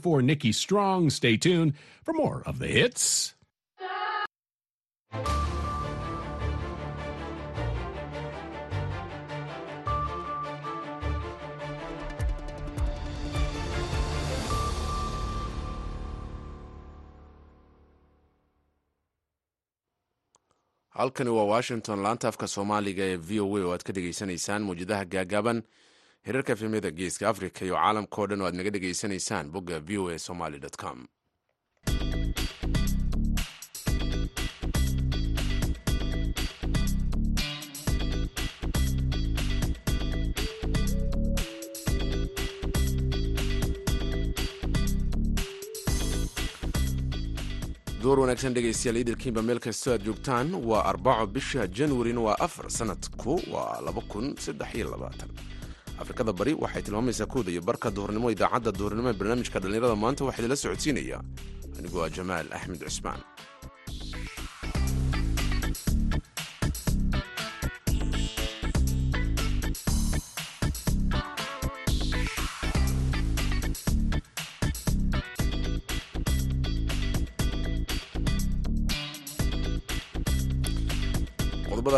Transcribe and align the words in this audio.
For 0.00 0.22
Nikki 0.22 0.52
Strong, 0.52 1.10
stay 1.10 1.36
tuned 1.36 1.74
for 2.02 2.14
more 2.14 2.42
of 2.46 2.58
the 2.58 2.68
hits. 2.68 3.34
halkani 20.98 21.30
waa 21.30 21.44
washington 21.54 21.98
laanta 22.04 22.26
afka 22.30 22.46
soomaaliga 22.54 23.04
ee 23.10 23.16
v 23.28 23.40
o 23.40 23.56
a 23.56 23.60
oo 23.64 23.72
aad 23.74 23.82
ka 23.86 23.92
dhegaysanaysaan 23.96 24.62
mawjadaha 24.68 25.04
gaagaaban 25.14 25.58
hirarka 26.26 26.52
efemyada 26.56 26.90
geeska 27.00 27.28
africa 27.32 27.60
iyo 27.66 27.74
caalamkao 27.80 28.26
dhan 28.30 28.40
oo 28.42 28.48
aad 28.48 28.56
naga 28.58 28.74
dhegaysanaysaan 28.74 29.46
bogga 29.54 29.76
v 29.88 29.98
o 30.02 30.04
a 30.14 30.18
somaly 30.26 30.58
com. 30.82 30.98
Door 48.02 48.18
wanaagsan 48.24 48.54
dhegaystayaal 48.56 48.98
iidilkiinba 49.00 49.42
meel 49.48 49.60
kastoo 49.66 49.92
aad 49.94 50.06
joogtaan 50.08 50.54
waa 50.70 50.82
arbaco 50.92 51.26
bisha 51.36 51.66
januarina 51.78 52.20
waa 52.26 52.36
afar 52.46 52.70
sanadku 52.78 53.34
waa 53.54 53.80
laba 53.86 54.02
kun 54.12 54.26
saddex 54.44 54.70
iyo 54.78 54.90
labaatan 54.94 55.30
afrikada 56.02 56.32
bari 56.40 56.52
waxay 56.64 56.82
tilmaamaysaa 56.86 57.26
kooda 57.32 57.50
iyo 57.54 57.62
barka 57.68 57.88
duhurnimo 57.96 58.26
idaacadda 58.34 58.70
duhurnimo 58.78 59.08
ee 59.12 59.18
barnaamijka 59.20 59.58
dhallinyarada 59.62 59.96
maanta 60.04 60.22
waxaa 60.28 60.40
idinla 60.42 60.56
socodsiinaya. 60.64 61.18
Anigoo 61.78 62.02
ah 62.06 62.10
jamaal 62.16 62.46
axmed 62.56 62.80
cusmaan 62.86 63.20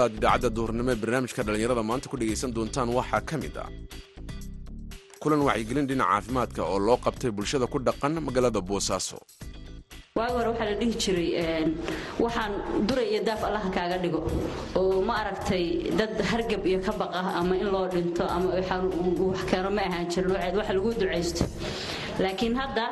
aad 0.05 0.13
idaacadda 0.19 0.51
duhurnimo 0.57 0.91
ee 0.95 0.99
barnaamijka 1.03 1.43
dhallinyarada 1.47 1.83
maanta 1.91 2.07
ku 2.13 2.17
dhegaysan 2.23 2.51
doontaan 2.57 2.89
waxaa 2.99 3.23
ka 3.31 3.37
mid 3.45 3.57
ah 3.65 3.69
kulan 5.23 5.41
wacyigelin 5.49 5.87
dhinaca 5.91 6.11
caafimaadka 6.13 6.61
oo 6.73 6.79
loo 6.89 6.99
qabtay 7.07 7.31
bulshada 7.39 7.67
ku 7.73 7.79
dhaqan 7.89 8.13
magaalada 8.27 8.61
boosaaso 8.71 9.19
waagi 10.19 10.35
waxaa 10.51 10.67
la 10.71 10.75
dhihi 10.81 10.95
jiray 11.03 11.29
waxaan 12.25 12.53
duray 12.89 13.07
iyo 13.13 13.21
daaf 13.29 13.43
allaha 13.49 13.69
kaaga 13.77 13.97
dhigo 14.05 14.21
oo 14.81 14.97
ma 15.09 15.15
aragtay 15.23 15.65
dad 16.01 16.13
hargab 16.31 16.63
iyo 16.71 16.79
ka 16.87 16.93
baqa 17.03 17.21
ama 17.41 17.55
in 17.63 17.69
loo 17.75 17.87
dhinto 17.95 18.25
ama 18.37 18.49
wax 19.31 19.41
keeno 19.51 19.71
ma 19.79 19.83
ahaan 19.89 20.07
jirin. 20.13 20.31
Waxa 20.59 20.73
lagu 20.77 20.91
ducaysto. 21.01 21.45
Laakiin 22.25 22.55
hadda 22.61 22.85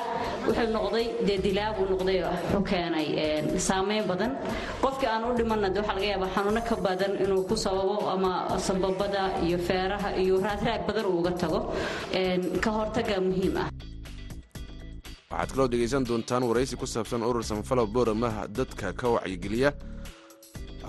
wuxuu 0.47 0.69
noqday 0.77 1.07
dee 1.27 1.39
dilaabuu 1.45 1.87
noqday 1.93 2.19
wuxuu 2.25 2.63
keenay 2.71 3.07
saamayn 3.69 4.05
badan. 4.11 4.33
Qofkii 4.83 5.09
aan 5.13 5.25
u 5.29 5.35
dhimanna 5.39 5.69
de 5.75 5.81
waxaa 5.81 5.95
laga 5.99 6.07
yaabaa 6.13 6.31
xanuuno 6.35 6.61
ka 6.69 6.77
badan 6.87 7.13
inuu 7.25 7.43
ku 7.49 7.57
sababo 7.57 7.97
ama 8.15 8.33
sababada 8.67 9.23
iyo 9.47 9.59
feeraha 9.59 10.09
iyo 10.23 10.41
raadraag 10.47 10.83
badan 10.89 11.05
uu 11.11 11.19
uga 11.21 11.31
tago. 11.43 11.61
Ka 12.65 12.71
hortaga 12.71 13.17
muhiim 13.21 13.57
ah. 13.63 13.69
Waxaad 15.31 15.51
kaloo 15.53 15.69
dhegaysan 15.73 16.05
doontaan 16.09 16.43
waraysi 16.51 16.77
ku 16.77 16.87
saabsan 16.87 17.23
urur 17.23 17.43
samafalo 17.45 17.87
booramaha 17.87 18.49
dadka 18.49 18.93
ka 18.93 19.07
wacyigeliya 19.15 19.71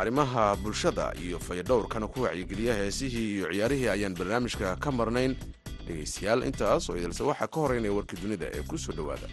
arrimaha 0.02 0.56
bulshada 0.64 1.14
iyo 1.24 1.38
fayadhowrkana 1.40 2.08
ku 2.08 2.22
wacyigeliya 2.26 2.74
heesihii 2.74 3.28
iyo 3.38 3.46
ciyaarihii 3.54 3.90
ayaan 3.96 4.16
barnaamijka 4.18 4.76
ka 4.84 4.90
marnayn 4.92 5.36
dhegaystayaal 5.92 6.44
intaas 6.50 6.90
oo 6.90 6.98
idilse 7.00 7.24
waxaa 7.30 7.52
ka 7.54 7.60
horeynaya 7.64 7.98
warkii 7.98 8.22
dunida 8.24 8.48
ee 8.58 8.64
ku 8.70 8.76
soo 8.84 8.94
dhowaada. 8.98 9.28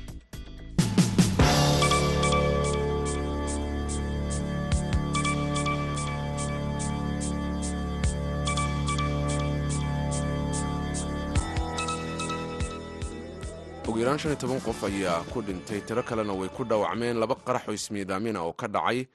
Ugu 13.88 13.98
yaraan 14.00 14.18
shan 14.18 14.30
iyo 14.32 14.38
toban 14.40 14.60
qof 14.60 14.84
ayaa 14.84 15.24
ku 15.32 15.40
dhintay. 15.42 15.80
Tiro 15.86 16.02
kalena 16.02 16.32
way 16.34 16.48
ku 16.48 16.64
dhaawacmeen. 16.64 17.16
Laba 17.20 17.34
qarax 17.46 17.68
oo 17.68 17.72
ismiidaamina 17.72 18.40
oo 18.44 18.52
ka 18.52 18.68
dhacay 18.68 19.06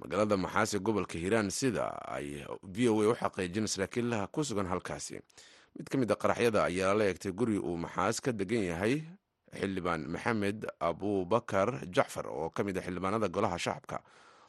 magaalada 0.00 0.36
maxaase 0.36 0.78
gobolka 0.80 1.18
hiiraan 1.18 1.50
sida 1.50 1.84
ay 2.08 2.40
v 2.62 2.88
o 2.88 2.96
a 3.02 3.12
u 3.12 3.14
xaqiijin 3.14 3.66
saraakiilaha 3.68 4.26
ku 4.32 4.40
sugan 4.44 4.66
halkaasi 4.66 5.20
mid 5.78 5.88
ka 5.90 5.96
mid 5.98 6.10
a 6.10 6.16
qaraxyada 6.16 6.64
ayaa 6.68 6.94
la 6.94 7.04
eegtay 7.10 7.32
guri 7.32 7.58
uu 7.58 7.76
maxaas 7.76 8.20
ka 8.20 8.32
degan 8.32 8.64
yahay 8.70 9.02
xildhibaan 9.58 10.06
maxamed 10.08 10.66
abubakar 10.80 11.68
jacfar 11.96 12.26
oo 12.28 12.50
ka 12.50 12.64
mid 12.64 12.76
a 12.78 12.80
xildhibaanada 12.82 13.28
golaha 13.28 13.58
shacabka. 13.58 14.00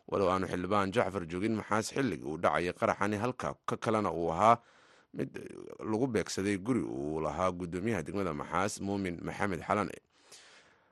Walow 0.08 0.30
aanu 0.32 0.48
xildhibaan 0.48 0.92
jacfar 0.96 1.24
joogin 1.32 1.56
maxaas 1.60 1.92
xilligii 1.96 2.24
uu 2.28 2.38
dhacayay 2.38 2.74
qaraxani 2.74 3.18
halka 3.24 3.56
ka 3.66 3.76
kalena 3.78 4.12
uu 4.12 4.32
ahaa 4.32 4.58
mid 5.14 5.30
lagu 5.80 6.08
beegsaday 6.08 6.58
guri 6.58 6.82
uu 6.82 7.20
lahaa 7.22 7.52
gudoomiyaha 7.52 8.04
degmada 8.04 8.34
maxaas 8.34 8.82
muumin 8.82 9.20
maxamed 9.24 9.62
xalane. 9.68 9.96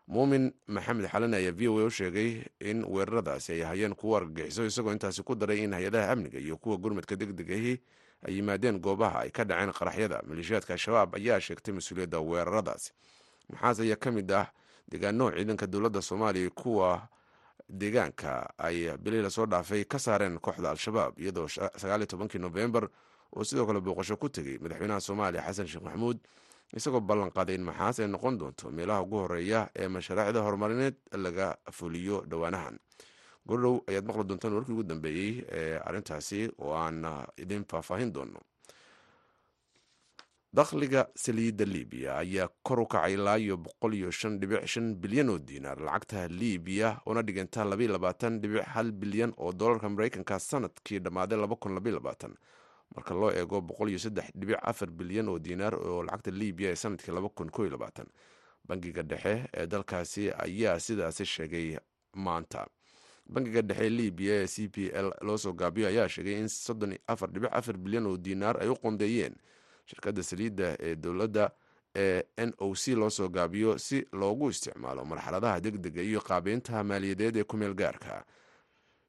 Muumin 0.08 0.52
maxamed 0.68 1.08
xalane 1.12 1.36
ayaa 1.38 1.52
v 1.56 1.68
o 1.68 1.80
a 1.80 1.86
u 1.86 1.90
sheegay 1.90 2.44
in 2.60 2.84
weeraradaasi 2.84 3.52
ay 3.54 3.62
hayeen 3.64 3.96
kuwo 3.96 4.16
argagixiso 4.18 4.66
isagoo 4.66 4.92
intaasi 4.92 5.24
ku 5.24 5.36
daray 5.36 5.64
in 5.64 5.72
hay'adaha 5.74 6.12
amniga 6.12 6.40
iyo 6.40 6.58
kuwa 6.58 6.78
gurmadka 6.78 7.16
degdegahi 7.16 7.80
ay 8.28 8.36
yimaadeen 8.38 8.80
goobaha 8.80 9.20
ay 9.26 9.32
ka 9.32 9.44
dhaceen 9.44 9.72
qaraxyada. 9.74 10.22
Maleeshiyaadka 10.28 10.74
al-shabaab 10.74 11.16
ayaa 11.16 11.40
sheegtay 11.40 11.74
mas'uuliyadda 11.74 12.20
weeraradaasi 12.20 12.92
maxaas 13.50 13.80
ayaa 13.80 13.96
ka 13.96 14.12
mid 14.12 14.32
ah 14.32 14.48
deegaano 14.92 15.32
ciidanka 15.32 15.68
dowladda 15.68 16.02
soomaaliya 16.02 16.50
kuwa 16.50 17.08
deegaanka 17.70 18.54
ay 18.58 18.98
bilii 18.98 19.22
la 19.22 19.30
soo 19.30 19.46
dhaafay 19.46 19.84
ka 19.86 20.00
saareen 20.00 20.40
kooxda 20.40 20.70
al-shabaab 20.72 21.20
iyadoo 21.20 21.48
sagaaliyo 21.48 22.06
tobankii 22.08 22.40
nofembar 22.40 22.90
oo 23.36 23.44
sidoo 23.44 23.66
kale 23.66 23.80
booqasho 23.80 24.18
ku 24.18 24.30
tegey 24.30 24.58
madaxweynaha 24.60 25.00
soomaaliya 25.00 25.44
xasan 25.48 25.68
sheekh 25.68 25.84
maxamuud 25.84 26.18
isagoo 26.76 27.00
ballan 27.00 27.32
qaaday 27.32 27.56
in 27.56 27.64
maxaas 27.64 28.00
ay 28.00 28.08
noqon 28.08 28.38
doonto 28.38 28.72
meelaha 28.72 29.02
ugu 29.02 29.16
horreeya 29.18 29.70
ee 29.76 29.88
mashaariicda 29.88 30.42
horumarineed 30.42 30.96
laga 31.16 31.58
fuliyo 31.72 32.24
dhowaanahan 32.28 32.80
gordhow 33.48 33.82
ayaad 33.90 34.06
maqli 34.06 34.24
doontaan 34.30 34.54
warkii 34.54 34.74
ugu 34.74 34.84
dambeeyey 34.84 35.44
ee 35.52 35.80
arrintaasi 35.86 36.50
oo 36.60 36.74
aan 36.74 37.04
idin 37.38 37.64
faahfaahin 37.66 38.14
doono. 38.14 38.40
Dakhliga 40.54 41.08
saliidda 41.16 41.66
libiya 41.66 42.18
ayaa 42.18 42.48
kor 42.64 42.80
u 42.80 42.86
kacay 42.86 43.14
ilaa 43.14 43.38
iyo 43.40 43.58
boqol 43.58 43.94
iyo 43.94 44.12
shan 44.12 44.40
dhibic 44.40 44.66
shan 44.68 44.96
bilyan 44.96 45.30
oo 45.30 45.40
diinaar 45.40 45.80
lacagta 45.80 46.28
libiya 46.28 47.00
una 47.06 47.22
dhiganta 47.24 47.64
labaiyo 47.66 47.92
labaatan 47.92 48.42
dhibic 48.42 48.64
hal 48.74 48.92
bilyan 48.92 49.32
oo 49.38 49.52
dolarka 49.54 49.90
mareykanka 49.90 50.40
sannadkii 50.40 51.00
dhammaaday 51.00 51.38
laba 51.40 51.56
kun 51.56 51.74
labaiyo 51.76 51.96
labaatan. 52.00 52.36
Marka 52.96 53.14
loo 53.16 53.32
eego 53.32 53.62
boqol 53.62 53.90
iyo 53.90 54.00
saddex 54.00 54.26
dhibic 54.36 54.60
afar 54.62 54.92
bilyan 54.92 55.30
oo 55.30 55.40
diinaar 55.40 55.76
oo 55.76 56.04
lacagta 56.04 56.32
libiya 56.32 56.70
ee 56.72 56.76
sannadkii 56.76 57.12
laba 57.16 57.30
kun 57.30 57.50
koo 57.50 57.64
iyo 57.64 57.72
labaatan. 57.72 58.08
Bangiga 58.68 59.04
dhexe 59.04 59.48
ee 59.54 59.68
dalkaasi 59.68 60.32
ayaa 60.36 60.80
sidaasi 60.80 61.26
sheegay 61.26 61.78
maanta 62.16 62.68
bangiga 63.32 63.62
dhexe 63.62 63.90
libiya 63.90 64.34
ee 64.44 64.48
c 64.48 64.68
p 64.68 64.92
l 64.94 65.08
loo 65.22 65.38
soo 65.38 65.54
gaabiyo 65.54 65.88
ayaa 65.88 66.10
sheegay 66.10 66.40
in 66.40 66.48
soddon 66.48 66.98
afar 67.08 67.30
dhibic 67.32 67.50
afar 67.54 67.78
bilyan 67.78 68.06
oo 68.08 68.18
diinaar 68.18 68.58
ay 68.64 68.70
u 68.70 68.76
qondeeyeen 68.76 69.36
shirkadda 69.86 70.24
saliidda 70.24 70.76
ee 70.80 70.96
dowladda 70.96 71.52
ee 71.96 72.24
n 72.38 72.54
o 72.60 72.76
c 72.76 72.96
loo 72.96 73.10
soo 73.10 73.30
gaabiyo 73.30 73.78
si 73.78 74.06
loogu 74.12 74.50
isticmaalo 74.50 75.06
marxaladaha 75.06 75.60
degdega 75.60 76.02
iyo 76.02 76.20
qaabeynta 76.22 76.84
maaliyadeed 76.84 77.36
ee 77.38 77.44
kumeel 77.44 77.74
gaarka. 77.74 78.24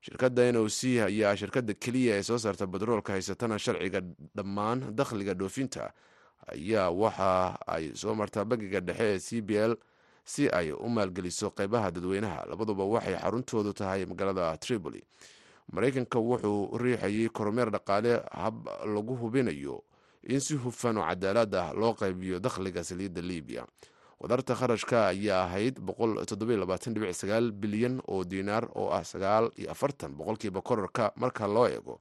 Shirkadda 0.03 0.51
n 0.53 0.57
o 0.59 0.69
c 0.69 0.99
ayaa 1.03 1.37
shirkadda 1.37 1.75
keliya 1.75 2.19
ee 2.19 2.23
soo 2.23 2.39
saarta 2.39 2.67
batroolka 2.67 3.13
haysatana 3.13 3.59
sharciga 3.59 4.01
dhammaan 4.35 4.91
dakhliga 4.97 5.35
dhoofinta. 5.35 5.93
Ayaa 6.51 6.91
waxa 6.91 7.59
ay 7.67 7.95
soo 7.95 8.15
martaa 8.15 8.45
bangiga 8.45 8.81
dhexe 8.81 9.15
ee 9.15 9.19
c 9.19 9.41
b 9.43 9.51
l 9.59 9.77
si 10.25 10.49
ay 10.49 10.73
u 10.73 10.89
maalgeliso 10.89 11.51
qeybaha 11.51 11.91
dadweynaha. 11.91 12.47
Labaduba 12.51 12.85
waxay 12.85 13.17
xaruntoodu 13.17 13.73
tahay 13.73 14.07
magaalada 14.07 14.57
tripoli. 14.59 15.03
Maraykanka 15.73 16.19
wuxuu 16.19 16.79
riixayay 16.79 17.29
kormeer 17.29 17.71
dhaqaale 17.71 18.23
hab 18.33 18.67
lagu 18.87 19.15
hubinayo 19.17 19.83
in 20.23 20.41
si 20.41 20.55
hufan 20.55 20.99
oo 20.99 21.07
cadaalad 21.07 21.55
ah 21.55 21.73
loo 21.73 21.95
qaybiyo 21.95 22.39
dakhliga 22.41 22.85
saliidda 22.85 23.23
libiya 23.23 23.67
wadarta 24.21 24.55
kharashka 24.55 25.07
ayaa 25.09 25.45
ahayd 25.45 25.81
bilyan 27.53 27.99
oo 28.09 28.25
diinaar 28.25 28.69
oo 28.75 28.91
ah 28.95 29.03
boqolkiiba 30.15 30.61
korarka 30.63 31.13
marka 31.17 31.47
loo 31.47 31.67
eego 31.69 32.01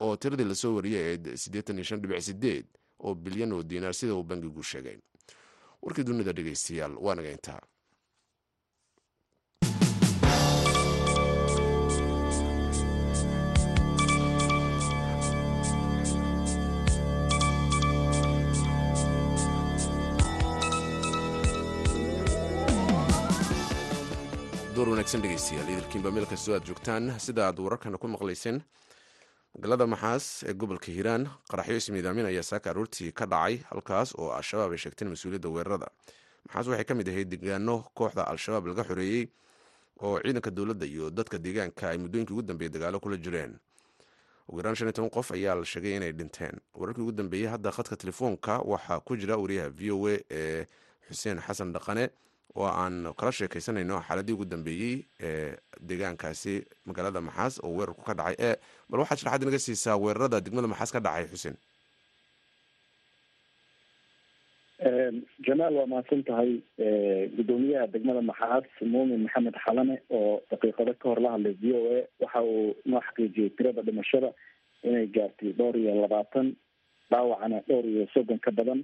oo 0.00 0.16
tiradii 0.16 0.44
la 0.44 0.54
soo 0.54 0.74
wariyay 0.74 1.16
ee 1.16 1.36
oo 3.00 3.14
bilyan 3.14 3.52
oo 3.52 3.62
diinaar 3.62 3.94
sida 3.94 4.14
uu 4.14 4.22
bangigu 4.22 4.62
sheegay 4.62 4.98
warkii 5.84 6.04
dunida 6.08 6.34
dhegeystayaal 6.38 6.94
waa 7.04 7.14
naga 7.18 7.30
intaa. 7.36 7.60
Door 24.74 24.88
wanaagsan 24.92 25.20
dhegeystayaal 25.22 25.68
idilkiinba 25.72 26.10
meel 26.16 26.26
kastoo 26.30 26.54
aad 26.56 26.64
joogtaan 26.68 27.10
sida 27.24 27.42
aad 27.46 27.58
wararkana 27.64 27.98
ku 28.00 28.08
maqlayseen 28.08 28.62
magaalada 29.54 29.86
maxaas 29.92 30.26
ee 30.48 30.54
gobolka 30.60 30.86
hiiraan 30.92 31.24
qaraxyo 31.50 31.76
ismiidaamin 31.80 32.26
ayaa 32.26 32.42
saaka 32.42 32.70
aroortii 32.70 33.12
ka 33.12 33.26
dhacay 33.26 33.56
halkaas 33.70 34.14
oo 34.18 34.30
al-shabaab 34.32 34.72
ay 34.72 34.78
sheegteen 34.78 35.10
mas'uuliyadda 35.12 35.48
weerarada. 35.54 35.88
Maxaas 36.46 36.66
waxay 36.68 36.84
ka 36.84 36.94
mid 36.94 37.08
ahayd 37.08 37.28
deegaano 37.32 37.84
kooxda 37.94 38.22
al-shabaab 38.32 38.66
laga 38.66 38.84
xoreeyey 38.88 39.28
oo 40.02 40.20
ciidanka 40.24 40.50
dowladda 40.50 40.86
iyo 40.86 41.10
dadka 41.10 41.38
deegaanka 41.38 41.90
ay 41.90 41.98
muddooyinkii 41.98 42.32
ugu 42.34 42.42
dambeeyey 42.42 42.72
dagaalo 42.72 43.00
kula 43.00 43.16
jireen. 43.16 43.58
Ugu 44.48 44.58
yaraan 44.58 44.74
shan 44.76 44.88
iyo 44.88 44.92
toban 44.92 45.10
qof 45.10 45.32
ayaa 45.32 45.54
la 45.54 45.64
sheegay 45.64 45.96
inay 45.96 46.12
dhinteen. 46.12 46.56
Wararkii 46.74 47.02
ugu 47.02 47.12
dambeeyey 47.12 47.46
hadda 47.52 47.70
khadka 47.72 47.96
telefoonka 47.96 48.58
waxaa 48.64 49.00
ku 49.00 49.16
jira 49.16 49.36
wariyaha 49.36 49.68
v 49.70 49.90
o 49.92 50.06
a 50.08 50.16
ee 50.30 50.66
xuseen 51.08 51.40
xasan 51.40 51.72
dhaqane 51.72 52.08
oo 52.54 52.66
aan 52.82 52.96
kala 53.18 53.32
sheekaysanayno 53.38 54.00
xaaladii 54.08 54.34
ugu 54.36 54.44
dambeeyey 54.44 54.94
ee 55.28 55.56
deegaankaasi 55.88 56.54
magaalada 56.86 57.20
maxaas 57.28 57.60
oo 57.64 57.72
weerarku 57.78 58.02
ka 58.08 58.14
dhacay 58.14 58.36
ee 58.48 58.54
bal 58.90 59.00
waxaad 59.02 59.18
sharaxaad 59.22 59.42
inaga 59.46 59.58
siisaa 59.66 59.96
weerarada 60.04 60.40
degmada 60.40 60.68
maxaas 60.72 60.92
ka 60.96 61.00
dhacay 61.06 61.26
xuseen. 61.32 61.56
Jamaal 65.46 65.74
waa 65.78 65.86
mahadsan 65.86 66.22
tahay 66.26 66.50
gudoomiyaha 67.36 67.86
degmada 67.94 68.22
maxaas 68.30 68.66
muumin 68.92 69.22
maxamed 69.26 69.54
xalane 69.64 69.96
oo 70.10 70.40
daqiiqado 70.50 70.94
ka 71.02 71.08
hor 71.08 71.20
la 71.22 71.30
hadlay 71.34 71.54
v 71.62 71.64
o 71.78 71.80
a 71.96 72.00
waxa 72.22 72.40
uu 72.42 72.74
noo 72.90 73.00
xaqiijiyey 73.06 73.50
tirada 73.56 73.82
dhimashada 73.86 74.30
inay 74.82 75.06
gaartay 75.14 75.52
dhowr 75.58 75.76
iyo 75.82 75.94
labaatan 76.02 76.46
dhaawacana 77.10 77.60
dhowr 77.68 77.84
iyo 77.92 78.06
soddon 78.14 78.38
ka 78.44 78.50
badan 78.50 78.80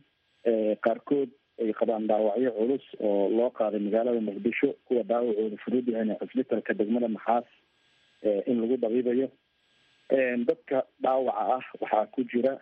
qaarkood 0.87 1.31
ay 1.63 1.73
qabaan 1.81 2.07
dhaawacyo 2.11 2.51
culus 2.59 2.85
oo 3.01 3.29
loo 3.39 3.51
qaaday 3.59 3.81
magaalada 3.87 4.21
muqdisho 4.29 4.69
kuwa 4.87 5.03
dhaawacooda 5.11 5.57
fudud 5.65 5.89
yahayna 5.89 6.19
cisbitalka 6.23 6.75
degmada 6.75 7.09
maxaas 7.09 7.45
in 8.47 8.61
lagu 8.63 8.77
dabiibayo. 8.77 9.29
Dadka 10.49 10.85
dhaawaca 11.03 11.43
ah 11.57 11.65
waxaa 11.81 12.07
ku 12.15 12.25
jira 12.33 12.55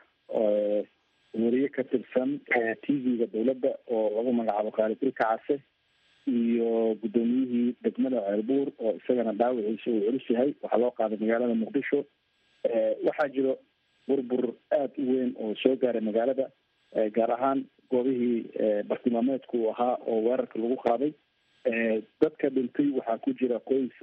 weriye 1.37 1.69
ka 1.69 1.83
tirsan 1.85 2.41
t 2.83 2.87
v-ga 3.05 3.27
dowladda 3.35 3.71
oo 3.93 4.09
lagu 4.17 4.33
magacaabo 4.33 4.71
khaalid 4.77 5.03
ilka 5.03 5.25
case 5.37 5.61
iyo 6.27 6.95
guddoomiyihii 7.03 7.77
degmada 7.85 8.21
ceelbuur 8.27 8.69
oo 8.81 8.93
isagana 9.01 9.33
dhaawaciisa 9.33 9.91
uu 9.91 10.01
culus 10.07 10.31
yahay. 10.31 10.51
Waxaa 10.63 10.81
loo 10.83 10.91
qaaday 10.99 11.19
magaalada 11.23 11.55
muqdisho. 11.63 11.99
Waxaa 13.07 13.29
jiro 13.35 13.53
burbur 14.09 14.45
aada 14.73 14.93
u 14.99 15.05
weyn 15.13 15.31
oo 15.43 15.55
soo 15.63 15.77
gaaray 15.77 16.01
magaalada 16.09 16.47
gaar 17.17 17.31
ahaan 17.37 17.65
goobihii 17.91 18.83
bartilmaameedku 18.89 19.57
uu 19.63 19.71
ahaa 19.71 19.95
oo 20.07 20.21
weerarka 20.27 20.59
lagu 20.59 20.77
qaaday. 20.87 21.13
Dadka 22.23 22.49
dhintay 22.51 22.89
waxaa 22.99 23.19
ku 23.25 23.33
jira 23.41 23.59
qoys 23.71 23.95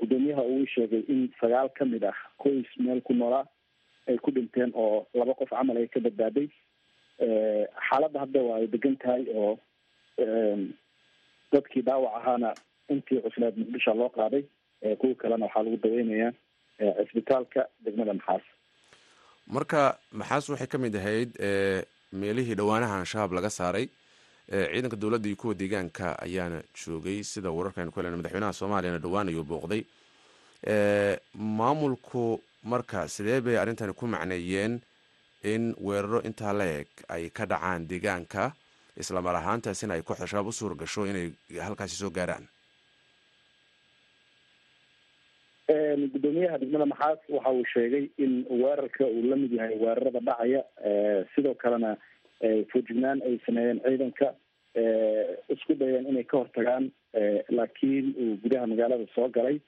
guddoomiyaha 0.00 0.42
uu 0.42 0.66
sheegay 0.74 1.02
in 1.08 1.28
sagaal 1.40 1.68
ka 1.78 1.84
mid 1.84 2.04
ah 2.04 2.16
qoys 2.42 2.66
meel 2.78 3.00
ku 3.00 3.12
noolaa 3.14 3.44
ay 4.08 4.16
ku 4.18 4.30
dhinteen 4.30 4.72
oo 4.74 5.06
laba 5.14 5.34
qof 5.34 5.50
camal 5.50 5.76
ay 5.76 5.88
ka 5.88 6.00
badbaaday. 6.00 6.48
Xaaladda 7.88 8.20
hadda 8.24 8.40
waa 8.48 8.56
ay 8.62 8.66
degan 8.66 8.96
tahay 8.96 9.24
oo 9.34 9.58
dadkii 11.52 11.82
dhaawac 11.86 12.14
ahaana 12.20 12.50
intii 12.92 13.20
cusleed 13.24 13.56
muqdisho 13.60 13.94
loo 13.94 14.08
qaaday 14.16 14.44
kuwa 15.00 15.14
kalena 15.14 15.46
waxaa 15.46 15.62
lagu 15.62 15.76
daweynayaa 15.84 16.32
cisbitaalka 17.04 17.66
degmada 17.84 18.14
maxaas. 18.14 18.44
Marka 19.46 19.98
maxaas 20.12 20.48
waxay 20.48 20.66
ka 20.72 20.78
mid 20.78 20.96
ahayd 20.96 21.30
meelihii 22.12 22.54
dhowaanaha 22.54 23.00
al-shabaab 23.00 23.32
laga 23.32 23.50
saaray 23.50 23.86
ciidanka 24.48 24.96
dowladda 24.96 25.28
iyo 25.28 25.36
kuwa 25.36 25.54
deegaanka 25.54 26.18
ayaana 26.22 26.62
joogay 26.84 27.22
sida 27.22 27.50
wararkaaynu 27.50 27.92
ku 27.92 28.00
helena 28.00 28.16
madaxweynaha 28.16 28.52
soomaaliyana 28.52 28.98
dhowaan 28.98 29.28
ayuu 29.28 29.44
booqday. 29.44 29.82
Maamulku 31.34 32.40
marka 32.64 33.08
sidee 33.08 33.40
bay 33.40 33.56
arrintani 33.58 33.92
ku 33.92 34.06
macneeyeen 34.06 34.80
in 35.44 35.74
weeraro 35.80 36.22
intaa 36.22 36.52
la 36.52 36.64
eg 36.80 36.88
ay 37.08 37.30
ka 37.30 37.46
dhacaan 37.46 37.86
deegaanka 37.88 38.52
islamar 38.96 39.36
ahaantaasina 39.36 39.94
ay 39.94 40.02
kooxda 40.02 40.26
shabaab 40.26 40.46
u 40.48 40.52
suura 40.52 40.74
gasho 40.74 41.06
inay 41.06 41.30
halkaasi 41.62 41.96
soo 41.96 42.10
gaaraan 42.10 42.48
gudoomiyaha 46.14 46.58
degmada 46.62 46.86
maxaas. 46.92 47.18
Waxa 47.36 47.50
uu 47.58 47.64
sheegay 47.74 48.04
in 48.24 48.44
weerarka 48.62 49.04
uu 49.06 49.22
la 49.30 49.36
mid 49.36 49.52
yahay 49.58 49.76
weerarada 49.84 50.20
dhacaya 50.28 50.62
sidoo 51.34 51.54
kalena 51.62 51.96
foojignaan 52.72 53.22
ay 53.28 53.38
sameeyeen 53.46 53.80
ciidanka 53.86 54.28
isku 55.54 55.74
dayeen 55.80 56.06
inay 56.12 56.24
ka 56.32 56.36
hortagaan 56.42 56.90
laakiin 57.58 58.14
uu 58.22 58.36
gudaha 58.44 58.66
magaalada 58.72 59.06
soo 59.14 59.28
galay. 59.38 59.58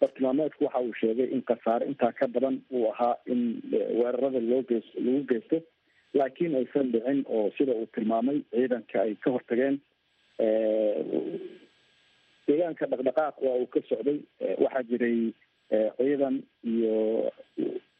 Bartilmaameedku 0.00 0.64
waxa 0.64 0.80
uu 0.86 0.94
sheegay 1.00 1.28
in 1.36 1.42
khasaare 1.50 1.86
intaa 1.90 2.12
ka 2.20 2.26
badan 2.36 2.60
uu 2.72 2.86
ahaa 2.92 3.14
in 3.34 3.42
weerarada 4.00 4.40
loo 4.50 4.62
geys 4.70 4.86
lagu 5.04 5.24
geysto 5.32 5.58
laakiin 6.18 6.54
aysan 6.60 6.92
dhicin 6.92 7.24
oo 7.36 7.50
sida 7.58 7.72
uu 7.80 7.86
tilmaamay 7.94 8.38
ciidanka 8.54 9.02
ay 9.02 9.14
ka 9.24 9.30
hortageen 9.36 9.76
deegaanka 12.48 12.86
dhaqdhaqaaq 12.92 13.34
waa 13.46 13.56
uu 13.62 13.66
ka 13.74 13.80
socday 13.88 14.18
waxaa 14.64 14.82
jiray 14.90 15.18
ciidan 15.98 16.36
iyo 16.72 16.94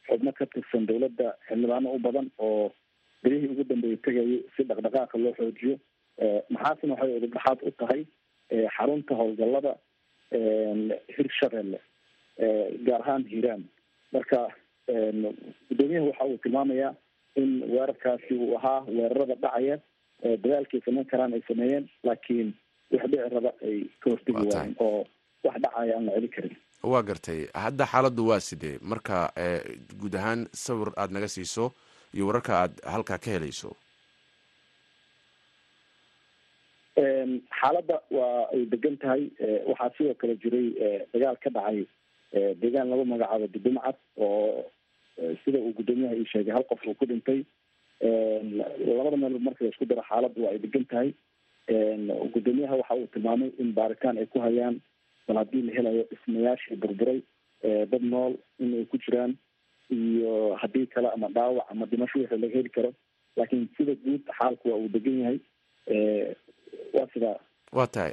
xubno 0.08 0.32
ka 0.38 0.46
tirsan 0.54 0.86
dowladda 0.90 1.34
xildhibaano 1.48 1.92
u 1.96 1.98
badan 2.06 2.30
oo 2.38 2.72
berihii 3.22 3.50
ugu 3.52 3.64
dambeeyay 3.72 4.00
tegayay 4.06 4.38
si 4.56 4.62
dhaqdhaqaaqa 4.70 5.18
loo 5.24 5.34
xoojiyo. 5.40 5.74
Maxaasna 6.54 6.94
waxay 6.94 7.16
ududhaxaad 7.18 7.58
u 7.68 7.70
tahay 7.80 8.02
xarunta 8.76 9.14
howlgallada 9.20 9.72
hirshabelle 11.16 11.80
gaar 12.86 13.00
ahaan 13.04 13.24
hiiraan. 13.32 13.62
Marka 14.12 14.40
guddoomiyaha 15.68 16.06
waxa 16.10 16.24
uu 16.30 16.38
tilmaamayaa 16.44 16.94
in 17.36 17.50
weerarkaasi 17.72 18.34
uu 18.34 18.56
ahaa 18.58 18.80
weerarada 18.96 19.34
dhacaya 19.44 19.76
dadaalkay 20.42 20.80
samayn 20.86 21.06
karaan 21.12 21.34
ay 21.36 21.42
sameeyeen 21.48 21.88
laakiin 22.08 22.54
wax 22.92 23.04
dhici 23.10 23.28
raba 23.34 23.50
ay 23.68 23.76
ka 24.00 24.06
hortegi 24.10 24.38
waayeen 24.38 24.74
oo 24.86 25.04
wax 25.44 25.56
dhacaya 25.64 25.92
aan 25.96 26.04
la 26.06 26.12
celi 26.16 26.28
karin. 26.36 26.56
Waa 26.92 27.02
gartay. 27.02 27.40
Hadda 27.64 27.84
xaaladdu 27.92 28.22
waa 28.30 28.40
sidee? 28.48 28.76
Marka 28.90 29.16
guud 30.00 30.14
ahaan 30.14 30.46
sawir 30.64 30.90
aada 30.96 31.12
naga 31.16 31.28
siiso 31.28 31.72
iyo 32.14 32.26
wararka 32.28 32.52
aad 32.62 32.72
halkaa 32.92 33.18
ka 33.18 33.30
helayso. 33.34 33.70
Xaaladda 36.98 37.96
waa 38.10 38.48
ay 38.54 38.64
degan 38.72 38.96
tahay. 39.02 39.22
Waxaa 39.70 39.90
sidoo 39.96 40.14
kale 40.20 40.34
jiray 40.42 40.66
dagaal 41.12 41.36
ka 41.42 41.50
dhacay 41.50 41.86
deegaan 42.60 42.90
lagu 42.90 43.04
magacaabo 43.04 43.46
dudumcad 43.54 43.96
oo 44.16 44.64
sida 45.44 45.58
uu 45.58 45.72
guddoomiyaha 45.78 46.14
ii 46.18 46.26
sheegay 46.32 46.54
hal 46.54 46.64
qof 46.70 46.82
uu 46.86 46.94
ku 46.98 47.06
dhintay. 47.06 47.40
Labada 48.86 49.16
meelood 49.16 49.42
marka 49.46 49.64
la 49.64 49.70
isku 49.70 49.86
daro 49.86 50.02
xaaladdu 50.10 50.42
waa 50.44 50.52
ay 50.54 50.58
degan 50.58 50.84
tahay 50.90 51.10
guddoomiyaha 52.34 52.76
waxa 52.80 52.94
uu 53.00 53.06
tilmaamay 53.14 53.50
in 53.62 53.72
baaritaan 53.78 54.18
ay 54.18 54.26
ku 54.32 54.40
hayaan 54.46 54.80
bal 55.28 55.36
haddii 55.42 55.62
la 55.68 55.72
helayo 55.78 56.02
dhismayaashii 56.10 56.76
burburay 56.82 57.18
dad 57.92 58.02
nool 58.12 58.32
in 58.58 58.74
ay 58.80 58.84
ku 58.92 58.96
jiraan 59.06 59.36
iyo 59.98 60.54
haddii 60.62 60.86
kale 60.94 61.08
ama 61.16 61.28
dhaawac 61.36 61.66
ama 61.72 61.86
dhimasho 61.90 62.18
wixii 62.20 62.40
laga 62.42 62.56
heli 62.56 62.70
karo. 62.76 62.90
Laakiin 63.36 63.68
sida 63.76 63.94
guud 64.04 64.22
xaalku 64.38 64.68
waa 64.70 64.78
uu 64.82 64.88
degan 64.94 65.18
yahay 65.20 65.38
waa 66.96 67.06
sidaa 67.14 67.36
waa 67.76 67.86
tahay. 67.86 68.12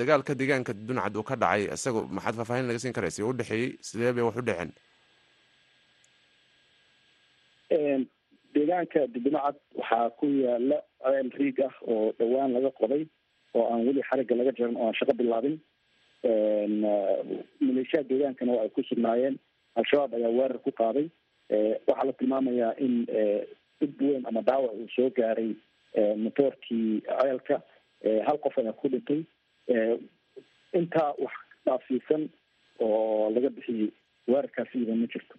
dagaalka 0.00 0.34
deegaanka 0.40 0.72
duncad 0.88 1.16
uu 1.16 1.26
ka 1.30 1.36
dhacay 1.42 1.64
isaga 1.76 2.00
maxaad 2.16 2.34
faahfaahin 2.40 2.68
laga 2.70 2.78
siin 2.84 2.92
karaysa? 2.98 3.24
U 3.28 3.32
dhexeeyey? 3.40 3.70
Sidee 3.88 4.12
bay 4.16 4.24
wax 4.28 4.36
u 4.40 4.46
dhexeen 4.48 4.72
deegaanka 8.70 9.06
dudumacad 9.12 9.56
waxaa 9.74 10.10
ku 10.18 10.26
yaalla 10.26 10.78
ceel 11.02 11.30
riig 11.38 11.58
ah 11.66 11.74
oo 11.90 12.12
dhowaan 12.18 12.52
laga 12.54 12.70
qoday 12.80 13.02
oo 13.54 13.64
aan 13.72 13.86
weli 13.86 14.02
xarigga 14.08 14.34
laga 14.36 14.52
jarin 14.58 14.76
oo 14.76 14.86
aan 14.86 14.94
shaqo 14.98 15.14
bilaabin. 15.18 15.56
Maleeshiyaha 17.60 18.08
deegaankana 18.08 18.52
waa 18.52 18.62
ay 18.62 18.70
ku 18.70 18.82
sugnaayeen. 18.88 19.38
Al-shabaab 19.76 20.14
ayaa 20.14 20.30
weerar 20.38 20.58
ku 20.62 20.70
qaaday. 20.72 21.06
Waxaa 21.88 22.06
la 22.06 22.12
tilmaamayaa 22.12 22.74
in 22.78 22.94
dhib 23.80 24.00
weyn 24.00 24.26
ama 24.26 24.40
dhaawac 24.42 24.72
uu 24.78 24.88
soo 24.96 25.10
gaaray 25.10 25.50
motoorkii 26.24 27.02
ceelka. 27.02 27.62
Hal 28.26 28.38
qof 28.38 28.58
ayaa 28.58 28.72
ku 28.78 28.88
dhintay. 28.88 29.20
Intaa 30.78 31.10
wax 31.18 31.34
dhaafsiisan 31.66 32.28
oo 32.80 33.30
laga 33.34 33.50
bixiyey 33.50 33.90
weerarkaasi 34.30 34.82
idan 34.84 35.00
ma 35.02 35.06
jirto 35.10 35.34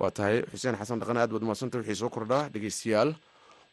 waa 0.00 0.10
tahay 0.16 0.36
xuseen 0.52 0.78
xasan 0.80 1.00
dhaqan 1.00 1.20
aad 1.20 1.30
baad 1.34 1.44
umadsanta 1.46 1.78
wixii 1.80 2.00
soo 2.02 2.10
kordhaa 2.16 2.42
dhegeystayaal. 2.54 3.10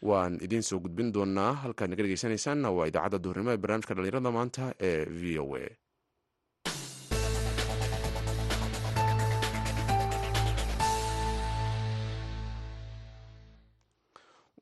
Waan 0.10 0.34
idiin 0.46 0.66
soo 0.70 0.80
gudbin 0.86 1.10
doonaa 1.16 1.52
halkaad 1.64 1.90
naga 1.92 2.04
dhegeysanaysaanna 2.06 2.68
waa 2.78 2.90
idaacadda 2.92 3.24
duhurnimo 3.24 3.52
ee 3.54 3.62
barnaamijka 3.64 3.94
dhalinyarada 3.98 4.32
maanta 4.38 4.64
ee 4.90 5.00
v 5.20 5.22
o 5.44 5.46
a. 5.64 5.66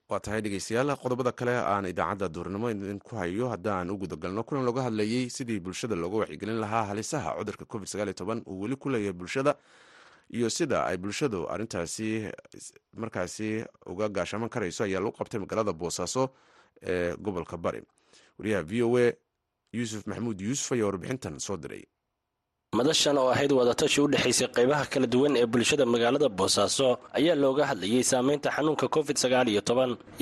Waa 0.09 0.19
tahay 0.25 0.41
dhegeystayaal 0.41 0.89
qodobada 1.03 1.31
kale 1.39 1.53
aan 1.73 1.85
idaacadda 1.91 2.27
duurnimo 2.35 2.69
idinku 2.73 3.15
hayo 3.21 3.49
haddaan 3.53 3.91
u 3.93 3.97
gudagalno 4.01 4.41
kulan 4.47 4.65
looga 4.65 4.81
hadlayey 4.87 5.29
sidii 5.35 5.59
bulshada 5.65 5.95
looga 6.03 6.17
wacyigelin 6.23 6.59
lahaa 6.63 6.83
halisaha 6.89 7.35
cudurka 7.37 7.65
covid 7.71 7.87
uu 8.49 8.59
weli 8.61 8.75
ku 8.75 8.89
leeyahay 8.89 9.13
bulshada 9.13 9.51
iyo 10.29 10.49
sida 10.49 10.85
ay 10.85 10.97
bulshadu 10.97 11.47
arintaasi 11.49 12.29
markaasi 12.97 13.65
uga 13.85 14.09
gaashaman 14.09 14.49
karayso 14.49 14.83
ayaa 14.83 14.99
lagu 14.99 15.11
qabtay 15.17 15.39
magaalada 15.39 15.73
boosaaso 15.73 16.29
ee 16.81 17.15
gobolka 17.17 17.57
bari. 17.57 17.81
Wariyaha 18.37 18.63
v 18.63 18.83
o 18.83 18.97
a 18.97 19.13
yuusuf 19.73 20.05
maxamuud 20.07 20.41
yuusuf 20.41 20.71
ayaa 20.71 20.85
warbixintan 20.89 21.39
soo 21.39 21.57
diray 21.57 21.83
madashan 22.77 23.17
oo 23.17 23.29
ahayd 23.33 23.51
wadatashi 23.51 23.97
u 24.01 24.07
dhexaysay 24.07 24.47
qaybaha 24.53 24.85
kala 24.93 25.07
duwan 25.07 25.33
ee 25.41 25.45
bulshada 25.45 25.85
magaalada 25.89 26.29
boosaaso 26.29 26.99
ayaa 27.17 27.33
looga 27.35 27.65
hadlayey 27.65 28.03
saamaynta 28.05 28.49
xanuunka 28.55 28.85
covid 28.87 29.17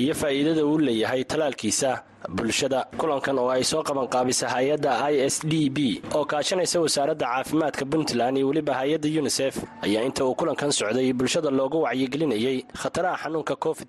iyo 0.00 0.14
faa'iidada 0.14 0.64
uu 0.64 0.78
leeyahay 0.78 1.24
talaalkiisa. 1.24 2.04
Bulshada 2.28 2.88
kulankan 2.98 3.38
oo 3.38 3.48
ay 3.52 3.62
soo 3.64 3.82
qabanqaabisa 3.84 4.48
hay'adda 4.48 4.90
i 5.12 5.20
s 5.28 5.36
d 5.46 5.70
b 5.70 6.02
oo 6.16 6.24
kaashanaysa 6.24 6.80
wasaaradda 6.80 7.26
caafimaadka 7.26 7.84
puntland 7.84 8.36
iyo 8.38 8.48
weliba 8.48 8.74
hay'adda 8.80 9.08
yunisef 9.08 9.54
ayaa 9.86 10.02
inta 10.08 10.24
uu 10.24 10.34
kulankan 10.34 10.72
socday 10.72 11.12
bulshada 11.12 11.50
looga 11.50 11.78
wacyigelinayey 11.84 12.64
khataraha 12.80 13.16
xanuunka 13.28 13.54
covid 13.64 13.88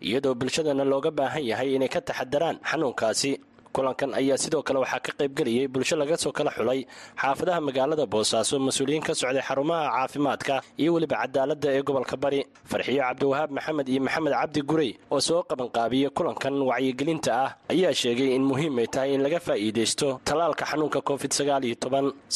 iyadoo 0.00 0.34
bulshadana 0.34 0.84
looga 0.84 1.10
baahan 1.10 1.42
yahay 1.50 1.74
inay 1.76 1.88
ka 1.88 2.00
taxadaraan 2.00 2.56
xanuunkaasi 2.70 3.30
kulankan 3.74 4.10
ayaa 4.20 4.36
sidoo 4.44 4.62
kale 4.66 4.78
waxaa 4.84 5.00
ka 5.06 5.12
qaybgeliyey 5.18 5.66
bulsho 5.74 5.96
laga 6.00 6.16
soo 6.22 6.32
kala 6.38 6.50
xulay 6.56 6.80
xaafadaha 7.22 7.60
magaalada 7.68 8.04
boosaaso 8.12 8.54
mas'uuliyiin 8.66 9.02
ka 9.08 9.12
socday 9.20 9.42
xarumaha 9.48 9.84
caafimaadka 9.96 10.54
iyo 10.82 10.90
weliba 10.94 11.16
cadaaladda 11.22 11.68
ee 11.76 11.82
gobolka 11.88 12.16
bari. 12.22 12.40
Farxiyo 12.70 13.02
cabdiwahaab 13.08 13.50
maxamed 13.56 13.86
iyo 13.92 14.00
maxamed 14.06 14.32
cabdi 14.40 14.60
gurey 14.70 14.90
oo 15.14 15.20
soo 15.28 15.40
qabanqaabiyey 15.50 16.10
kulankan 16.16 16.54
wacyigelinta 16.70 17.30
ah 17.44 17.50
ayaa 17.72 17.92
sheegay 18.02 18.30
in 18.36 18.42
muhiim 18.50 18.74
ay 18.82 18.86
tahay 18.94 19.10
in 19.16 19.22
laga 19.26 19.40
faa'iidaysto 19.48 20.08
tallaalka 20.28 20.64
xanuunka 20.70 21.00
covid 21.10 21.32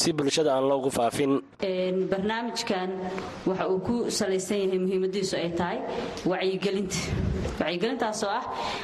si 0.01 0.09
bulshada 0.17 0.49
aan 0.55 0.65
loogu 0.71 0.89
faafin. 0.97 1.33
Barnaamijkan 2.11 2.89
waxa 3.49 3.65
uu 3.73 3.79
ku 3.87 3.95
salaysan 4.19 4.57
yahay 4.63 4.79
muhiimadiisu 4.85 5.35
ay 5.43 5.49
tahay 5.59 5.77
wacyigelinta 6.31 6.97
wacyigelintaasoo 7.63 8.29
ah 8.39 8.43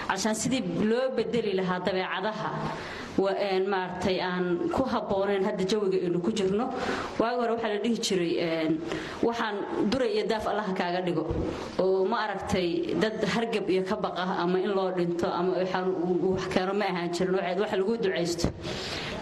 cashaan 0.10 0.36
sidii 0.44 0.64
loo 0.92 1.06
bedeli 1.18 1.54
lahaa 1.60 1.80
dabeecadaha. 1.88 2.50
Maaragtay 3.20 4.22
aan 4.24 4.70
ku 4.72 4.84
habboonayn 4.88 5.44
hadda 5.44 5.64
jawiga 5.72 5.98
aynu 6.08 6.20
ku 6.24 6.32
jirno. 6.32 6.66
Waagi 7.20 7.36
hore 7.42 7.52
waxaa 7.56 7.72
la 7.76 7.80
dhihi 7.84 7.98
jiray 8.06 8.34
waxaan 9.28 9.56
duray 9.92 10.12
iyo 10.16 10.24
daaf 10.32 10.48
allaha 10.48 10.72
kaaga 10.80 11.02
dhigo. 11.08 11.26
Oo 11.84 12.06
ma 12.08 12.18
aragtay 12.26 12.96
dad 12.96 13.20
hargab 13.34 13.68
iyo 13.70 13.84
ka 13.84 13.96
baqa 14.00 14.24
ama 14.44 14.58
in 14.60 14.72
loo 14.78 14.92
dhinto 14.96 15.28
ama 15.28 15.52
wax 16.32 16.48
keeno 16.54 16.74
ma 16.74 16.86
ahaan 16.92 17.10
jirin. 17.12 17.36
Wax 17.60 17.72
lagu 17.76 17.98
ducaysto 18.00 18.48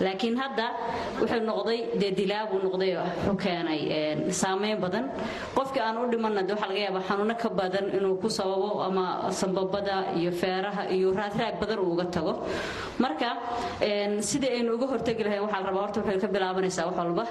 laakiin 0.05 0.35
hadda 0.41 0.65
wuxuu 1.19 1.41
noqday 1.49 1.79
dee 2.01 2.11
dilaabuu 2.19 2.59
noqday 2.65 2.91
wuxuu 2.97 3.35
keenay 3.43 3.81
saamayn 4.41 4.77
badan. 4.83 5.05
Qofkii 5.55 5.81
aan 5.81 5.97
u 5.97 6.05
dhimanna 6.11 6.41
de 6.47 6.53
waxaa 6.53 6.69
laga 6.71 6.79
yaabaa 6.85 7.03
xanuuno 7.09 7.35
ka 7.43 7.49
badan 7.49 7.85
inuu 7.97 8.15
ku 8.21 8.29
sababo 8.29 8.81
ama 8.87 9.31
sambabada 9.31 9.95
iyo 10.19 10.31
feeraha 10.31 10.83
iyo 10.95 11.11
raadraag 11.19 11.55
badan 11.61 11.79
uu 11.79 11.91
uga 11.93 12.05
tago. 12.05 12.33
Marka 12.99 13.29
sidii 14.29 14.51
aynu 14.57 14.73
uga 14.77 14.87
hortegi 14.91 15.23
lahayn 15.23 15.41
waxaa 15.45 15.61
la 15.63 15.67
rabaa 15.69 15.81
horta 15.85 15.99
waxay 16.01 16.19
ka 16.23 16.27
bilaabanaysaa 16.27 16.85
wax 16.89 16.97
walba. 17.01 17.25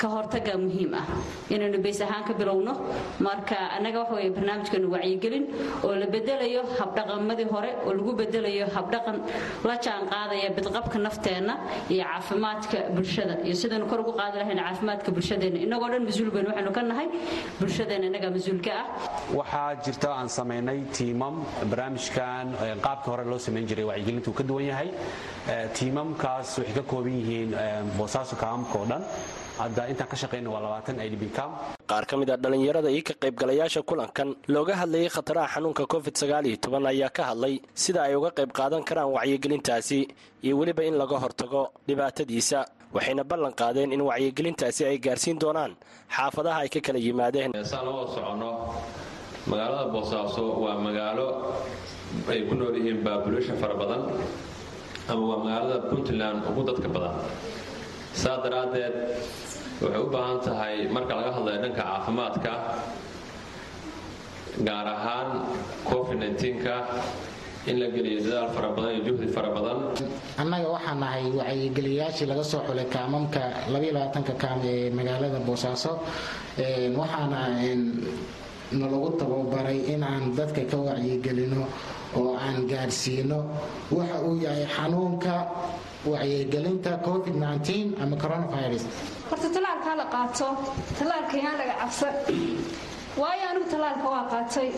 Ka 0.00 0.08
hortaga 0.14 0.54
muhiim 0.64 0.94
ah. 0.94 1.04
Inaynu 1.50 1.78
bays 1.82 2.00
ahaan 2.00 2.24
ka 2.28 2.32
bilowno 2.34 2.72
marka 3.20 3.56
annaga 3.76 3.98
waxa 4.02 4.14
weeye 4.14 4.30
barnaamijkeenu 4.36 4.88
wacyigelin 4.94 5.44
oo 5.84 5.94
la 5.94 6.06
bedelayo 6.06 6.62
habdhaqamadii 6.78 7.48
hore 7.54 7.70
oo 7.86 7.92
lagu 7.98 8.12
bedelayo 8.20 8.66
habdhaqan 8.76 9.16
la 9.64 9.76
jaan 9.84 10.08
bidqabka 10.56 10.98
nafteenna 10.98 11.54
iyo 11.94 12.04
caafimaadka 12.04 12.78
bulshada. 12.96 13.34
Iyo 13.46 13.54
sidaynu 13.62 13.86
kor 13.90 14.00
ugu 14.04 14.12
qaadi 14.20 14.36
lahayn 14.42 14.58
caafimaadka 14.64 15.10
bulshadeenna 15.16 15.58
innagoo 15.66 15.88
dhan 15.92 16.04
mas'uul 16.08 16.30
baynu 16.36 16.48
waxaynu 16.52 16.72
ka 16.78 16.82
nahay 16.90 17.08
bulshadeenna 17.60 18.06
innagaa 18.10 18.30
mas'uulka 18.36 18.70
ah. 18.80 18.84
Waxaa 19.40 19.74
jirta 19.84 20.08
aan 20.18 20.28
samaynay 20.38 20.78
tiimam. 20.96 21.34
Barnaamijkan 21.70 22.46
qaabkii 22.86 23.10
hore 23.12 23.24
loo 23.32 23.38
samayn 23.46 23.66
jiray 23.70 23.84
wacyigelintu 23.90 24.32
ka 24.38 24.42
duwan 24.50 24.64
yahay. 24.72 24.88
Tiimamkaas 25.76 26.58
waxay 26.58 26.74
ka 26.78 26.82
kooban 26.82 27.12
yihiin 27.20 27.50
boosaaso 27.98 28.36
kaamka 28.36 28.78
oo 28.78 28.86
dhan 28.92 29.02
hadda 29.60 29.82
intaan 29.92 30.08
ka 30.12 30.16
shaqayna 30.22 30.48
waa 30.54 30.60
labaatan 30.64 30.96
idb 31.06 31.22
cam 31.36 31.50
qaar 31.90 32.04
ka 32.10 32.14
mid 32.20 32.30
a 32.30 32.36
dhallinyarada 32.42 32.90
iyo 32.96 33.02
ka 33.08 33.14
qaybgalayaasha 33.22 33.80
kulankan 33.90 34.28
looga 34.54 34.74
hadlayay 34.80 35.08
khataraha 35.16 35.48
xanuunka 35.54 35.84
covid 35.92 36.14
ayaa 36.92 37.10
ka 37.16 37.22
hadlay 37.30 37.54
sida 37.82 38.00
ay 38.08 38.14
uga 38.20 38.30
qayb 38.38 38.50
qaadan 38.58 38.82
karaan 38.88 39.10
wacyigelintaasi 39.16 40.00
iyo 40.46 40.54
weliba 40.60 40.82
in 40.88 40.94
laga 41.02 41.16
hortago 41.24 41.62
dhibaatadiisa 41.88 42.58
waxayna 42.96 43.24
ballan 43.30 43.52
qaadeen 43.60 43.92
in 43.96 44.02
wacyigelintaasi 44.10 44.82
ay 44.90 44.96
gaarsiin 45.06 45.38
doonaan 45.42 45.72
xaafadaha 46.16 46.58
ay 46.64 46.68
ka 46.74 46.80
kala 46.86 46.98
yimaadeen. 47.06 47.50
Saan 47.72 47.84
loo 47.86 48.06
soconno 48.14 48.50
magaalada 49.50 49.84
boosaaso 49.94 50.42
waa 50.64 50.76
magaalo 50.86 51.26
ay 52.32 52.40
ku 52.48 52.54
nool 52.58 52.74
yihiin 52.78 52.98
babulashan 53.06 53.56
fara 53.62 53.74
badan 53.82 54.02
ama 55.12 55.22
waa 55.30 55.38
magaalada 55.44 55.76
puntland 55.90 56.38
ugu 56.50 56.62
dadka 56.68 56.88
badan 56.96 57.14
saa 58.22 58.36
daraaddeed 58.44 58.94
waxay 59.82 60.00
u 60.04 60.08
baahan 60.14 60.38
tahay 60.46 60.74
marka 60.94 61.12
laga 61.18 61.30
hadlayo 61.36 61.58
dhanka 61.64 61.82
caafimaadka 61.82 62.52
gaar 64.66 64.86
ahaan 64.96 65.28
covid-9ka 65.88 66.76
in 67.70 67.76
la 67.80 67.86
geliyo 67.94 68.18
dadaal 68.24 68.48
fara 68.56 68.68
badan 68.76 68.90
iyo 68.96 69.02
juhdi 69.08 69.26
fara 69.36 69.50
badan. 69.56 69.78
Annaga 70.42 70.68
waxaa 70.74 70.96
nahay 71.02 71.24
wacyigeliyayaashii 71.38 72.26
laga 72.30 72.44
soo 72.44 72.60
xulay 72.68 72.86
kaamamka 72.94 73.42
ka 74.28 74.34
kaam 74.42 74.58
ee 74.64 74.90
magaalada 74.98 75.40
boosaaso 75.48 75.92
waxaana 77.00 77.40
nalagu 78.80 79.08
tababaray 79.20 79.78
inaan 79.94 80.24
dadka 80.38 80.62
ka 80.70 80.76
wacyigelino 80.88 81.62
oo 82.18 82.32
aan 82.44 82.58
gaadhsiino. 82.72 83.38
Waxa 83.96 84.16
uu 84.26 84.36
yahay 84.44 84.66
xanuunka 84.76 85.34
wacyigelinta 86.06 86.92
covid-19 87.06 88.00
ama 88.02 88.16
coronavirus. 88.22 88.84
Horta 89.30 89.48
tallaalkaa 89.56 89.94
la 90.00 90.06
qaato 90.14 90.48
tallaalka 90.98 91.36
yaan 91.44 91.56
laga 91.60 91.74
cabsan 91.82 92.14
waayo 93.20 93.44
anigu 93.50 93.66
tallaalka 93.74 94.06
waa 94.14 94.24
qaatay. 94.32 94.68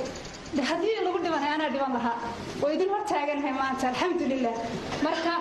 Haddii 0.70 0.96
lagu 1.06 1.18
dhimanay 1.24 1.50
anaa 1.56 1.70
dhiman 1.74 1.92
lahaa. 1.96 2.16
Waa 2.62 2.72
idin 2.76 2.88
hor 2.94 3.02
taaganahay 3.12 3.54
maanta 3.60 3.84
alxamdulilah 3.92 4.54
marka 5.06 5.34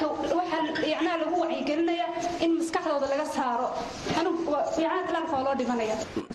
dadka 0.00 0.34
waxaa 0.38 1.16
lagu 1.22 1.36
wacyigelinaya 1.42 2.06
in 2.44 2.50
maskaxdooda 2.58 3.06
laga 3.12 3.26
saaro. 3.36 3.68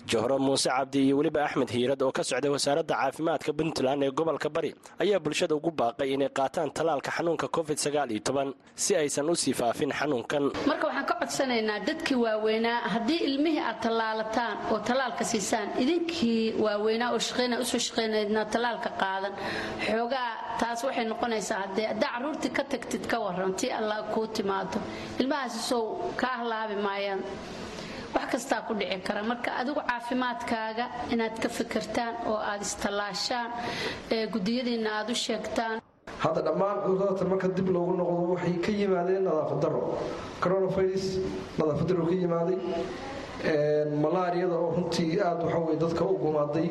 Johro 0.06 0.38
muuse 0.38 0.68
cabdi 0.68 0.98
iyo 1.06 1.16
weliba 1.18 1.44
axmed 1.44 1.70
hiirad 1.70 2.02
oo 2.02 2.12
ka 2.12 2.22
socday 2.22 2.50
wasaaradda 2.50 2.94
caafimaadka 2.94 3.52
puntland 3.58 4.02
ee 4.06 4.10
gobolka 4.10 4.48
bari 4.56 4.74
ayaa 5.02 5.18
bulshada 5.24 5.54
ugu 5.54 5.70
baaqay 5.70 6.08
inay 6.14 6.28
qaataan 6.28 6.70
tallaalka 6.76 7.10
xanuunka 7.16 7.48
covid 7.56 7.78
si 8.74 8.92
aysan 8.96 9.30
u 9.30 9.34
sii 9.34 9.52
faafin 9.54 9.92
xanuunkan. 9.92 10.44
Marka 10.66 10.86
waxaan 10.88 11.06
ka 11.10 11.14
codsanaynaa 11.20 11.78
dadkii 11.86 12.14
waaweynaa 12.24 12.78
haddii 12.94 13.20
ilmihii 13.28 13.60
aad 13.68 13.78
tallaalataan 13.84 14.54
oo 14.72 14.78
tallaalka 14.78 15.24
siisaan 15.24 15.68
idinkii 15.82 16.54
waaweynaa 16.64 17.10
oo 17.14 17.18
shaqayna 17.18 17.56
u 17.60 17.64
soo 17.64 17.78
shaqaynaydna 17.86 18.44
tallaalka 18.52 18.90
qaadan. 19.02 19.32
Xoogaa 19.86 20.30
taas 20.60 20.84
waxay 20.84 21.04
noqonaysaa 21.12 21.58
haddee 21.64 21.86
haddaa 21.92 22.10
carruurtii 22.14 22.50
ka 22.56 22.62
tagtid 22.72 23.04
ka 23.10 23.16
waran 23.24 23.51
tii 23.60 23.70
allah 23.80 23.98
kuu 24.14 24.26
timaado 24.26 24.78
ilmahaasi 25.20 25.58
sow 25.70 25.82
ka 26.20 26.26
ahlaabi 26.38 26.76
maayaan. 26.86 27.20
Wax 28.14 28.26
kastaa 28.32 28.60
ku 28.68 28.74
dhici 28.80 28.98
kara. 29.06 29.22
Marka 29.30 29.50
adigu 29.60 29.80
caafimaadkaaga 29.90 30.86
inaad 31.14 31.36
ka 31.42 31.48
fikirtaan 31.48 32.14
oo 32.30 32.36
aad 32.50 32.60
istallaashaan 32.68 33.48
ee 34.14 34.26
gudiyadiinna 34.34 34.90
aad 34.98 35.10
u 35.10 35.14
sheegtaan. 35.26 35.80
Hadda 36.24 36.40
dhammaan 36.46 36.76
cudurrada 36.84 37.24
marka 37.32 37.48
dib 37.56 37.68
loogu 37.74 37.92
noqdo 38.00 38.22
waxay 38.34 38.54
ka 38.64 38.70
yimaadeen 38.80 39.24
nadaafadaro 39.28 39.82
coronavirus 40.42 41.06
nadaafadaro 41.58 42.02
ka 42.10 42.14
yimaaday. 42.22 42.58
Malaariyada 44.04 44.54
oo 44.64 44.70
runtii 44.76 45.20
aad 45.28 45.40
waxawey 45.44 45.76
dadka 45.84 46.04
u 46.04 46.14
gumaaday. 46.24 46.68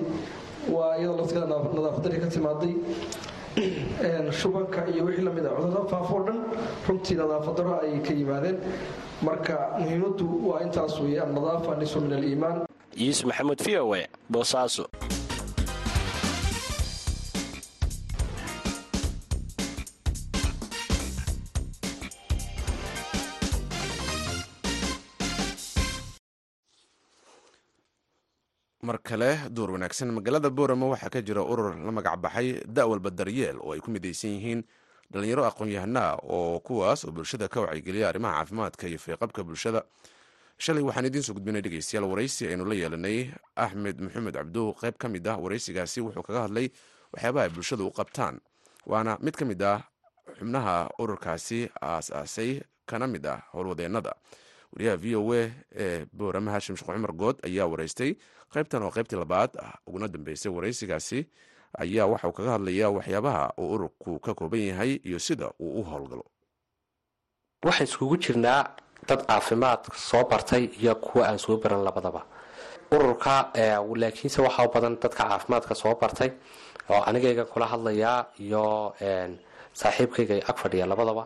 Waa 0.75 0.93
iyadoo 0.97 1.17
lafteeda 1.21 1.47
nadaafadari 1.47 2.17
ka 2.23 2.27
timaaday 2.35 2.73
shubanka 4.31 4.87
iyo 4.93 5.05
wixii 5.05 5.23
la 5.23 5.31
mid 5.31 5.45
a 5.45 5.49
cudurrada 5.49 5.89
faafoo 5.89 6.23
dhan 6.27 6.39
runtii 6.87 7.15
nadaafadaro 7.15 7.79
ayay 7.81 7.99
ka 7.99 8.13
yimaadeen. 8.13 8.57
Marka 9.21 9.55
muhiimadu 9.79 10.49
waa 10.49 10.61
intaas 10.65 10.99
wey 10.99 11.19
annadaafa 11.21 11.75
nisu 11.75 12.01
min 12.01 12.13
aliimaan 12.13 12.65
yuusuf 12.97 13.25
maxamuud 13.25 13.61
v 13.65 13.77
o 13.79 13.95
e 13.95 14.07
boosaaso 14.29 14.87
mar 28.87 28.97
kale 29.07 29.29
duur 29.55 29.71
wanaagsan 29.75 30.09
magaalada 30.17 30.49
boorama 30.49 30.85
waxaa 30.93 31.09
ka 31.13 31.21
jira 31.21 31.41
urur 31.51 31.75
la 31.85 31.91
magac 31.91 32.17
baxay 32.23 32.47
da'walba 32.65 33.09
daryeel 33.19 33.57
oo 33.61 33.73
ay 33.73 33.79
ku 33.79 33.91
midaysan 33.91 34.31
yihiin 34.37 34.61
dhalinyaro 35.13 35.43
aqoon-yahanaa 35.49 36.17
oo 36.25 36.59
kuwaas 36.65 37.05
oo 37.05 37.11
bulshada 37.11 37.47
ka 37.47 37.61
wacyigeliya 37.61 38.09
arrimaha 38.09 38.41
caafimaadka 38.41 38.87
iyo 38.87 38.97
feeqabka 38.99 39.43
bulshada. 39.43 39.83
Shalay 40.57 40.81
waxaan 40.83 41.05
idiin 41.09 41.23
soo 41.23 41.33
gudbinay 41.37 41.61
dhegeystayaal 41.61 42.05
waraysi 42.09 42.47
aynu 42.49 42.65
la 42.65 42.75
yeelanay. 42.75 43.29
Axmed 43.55 44.01
maxamed 44.01 44.33
cabduh 44.33 44.73
qayb 44.81 44.95
ka 44.97 45.07
mid 45.09 45.27
ah 45.27 45.37
waraysigaasi 45.37 46.01
wuxuu 46.01 46.23
kaga 46.25 46.41
hadlay 46.49 46.67
waxyaabaha 47.13 47.45
ay 47.45 47.49
bulshada 47.53 47.83
u 47.85 47.91
qabtaan. 47.93 48.39
Waana 48.85 49.17
mid 49.21 49.35
ka 49.37 49.45
mid 49.45 49.61
ah 49.61 49.81
xubnaha 50.39 50.89
ururkaasi 50.97 51.69
aas-aasay 51.81 52.61
kana 52.89 53.05
mid 53.07 53.25
ah 53.25 53.41
howlwadeennada 53.53 54.13
wariyaha 54.73 54.97
v 54.97 55.15
o 55.15 55.33
a 55.33 55.51
ee 55.75 56.05
boorama 56.13 56.51
hashim 56.51 56.75
sheekh 56.77 56.87
cumar 56.93 57.13
good 57.13 57.37
ayaa 57.45 57.67
waraystay. 57.67 58.15
Qaybtan 58.53 58.83
oo 58.83 58.91
qaybtii 58.91 59.19
labaad 59.19 59.51
ah 59.59 59.73
uguna 59.87 60.07
dambeysay 60.07 60.51
waraysigaasi 60.51 61.19
ayaa 61.83 62.05
waxauu 62.11 62.31
kaga 62.33 62.51
hadlayaa 62.51 62.89
waxyaabaha 62.97 63.53
uu 63.57 63.71
ururku 63.73 64.19
ka 64.19 64.33
kooban 64.33 64.59
yahay 64.59 64.99
iyo 65.03 65.19
sida 65.19 65.51
uu 65.59 65.79
u 65.79 65.83
howlgalo. 65.83 66.25
Waxaan 67.65 67.87
iskugu 67.87 68.17
jirnaa 68.17 68.75
dad 69.07 69.21
caafimaad 69.27 69.81
soo 69.95 70.23
bartay 70.29 70.63
iyo 70.81 70.95
kuwa 70.95 71.27
aan 71.27 71.39
soo 71.39 71.57
baran 71.57 71.83
labadaba 71.83 72.25
ururka 72.95 73.35
laakiinse 74.01 74.39
waxaa 74.45 74.65
u 74.67 74.71
badan 74.75 74.95
dadka 75.03 75.23
caafimaadka 75.29 75.73
soo 75.81 75.95
bartay 76.01 76.29
oo 76.89 77.01
anigayga 77.09 77.45
kula 77.51 77.65
hadlayaa 77.73 78.19
iyo 78.45 78.63
saaxiibkayga 79.81 80.35
ag 80.49 80.57
fadhiya 80.61 80.85
labadaba 80.91 81.23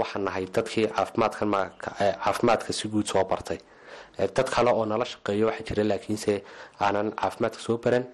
waxaan 0.00 0.24
nahay 0.26 0.44
dadkii 0.56 0.86
caafimaadka 2.24 2.72
si 2.78 2.88
guud 2.88 3.06
soo 3.12 3.24
bartay. 3.24 3.58
Dad 4.36 4.48
kale 4.54 4.70
oo 4.70 4.84
nala 4.86 5.04
shaqeeyo 5.04 5.46
waxaa 5.50 5.66
jira 5.68 5.82
laakiinse 5.90 6.32
aanan 6.80 7.08
caafimaadka 7.20 7.60
soo 7.66 7.76
baran 7.84 8.04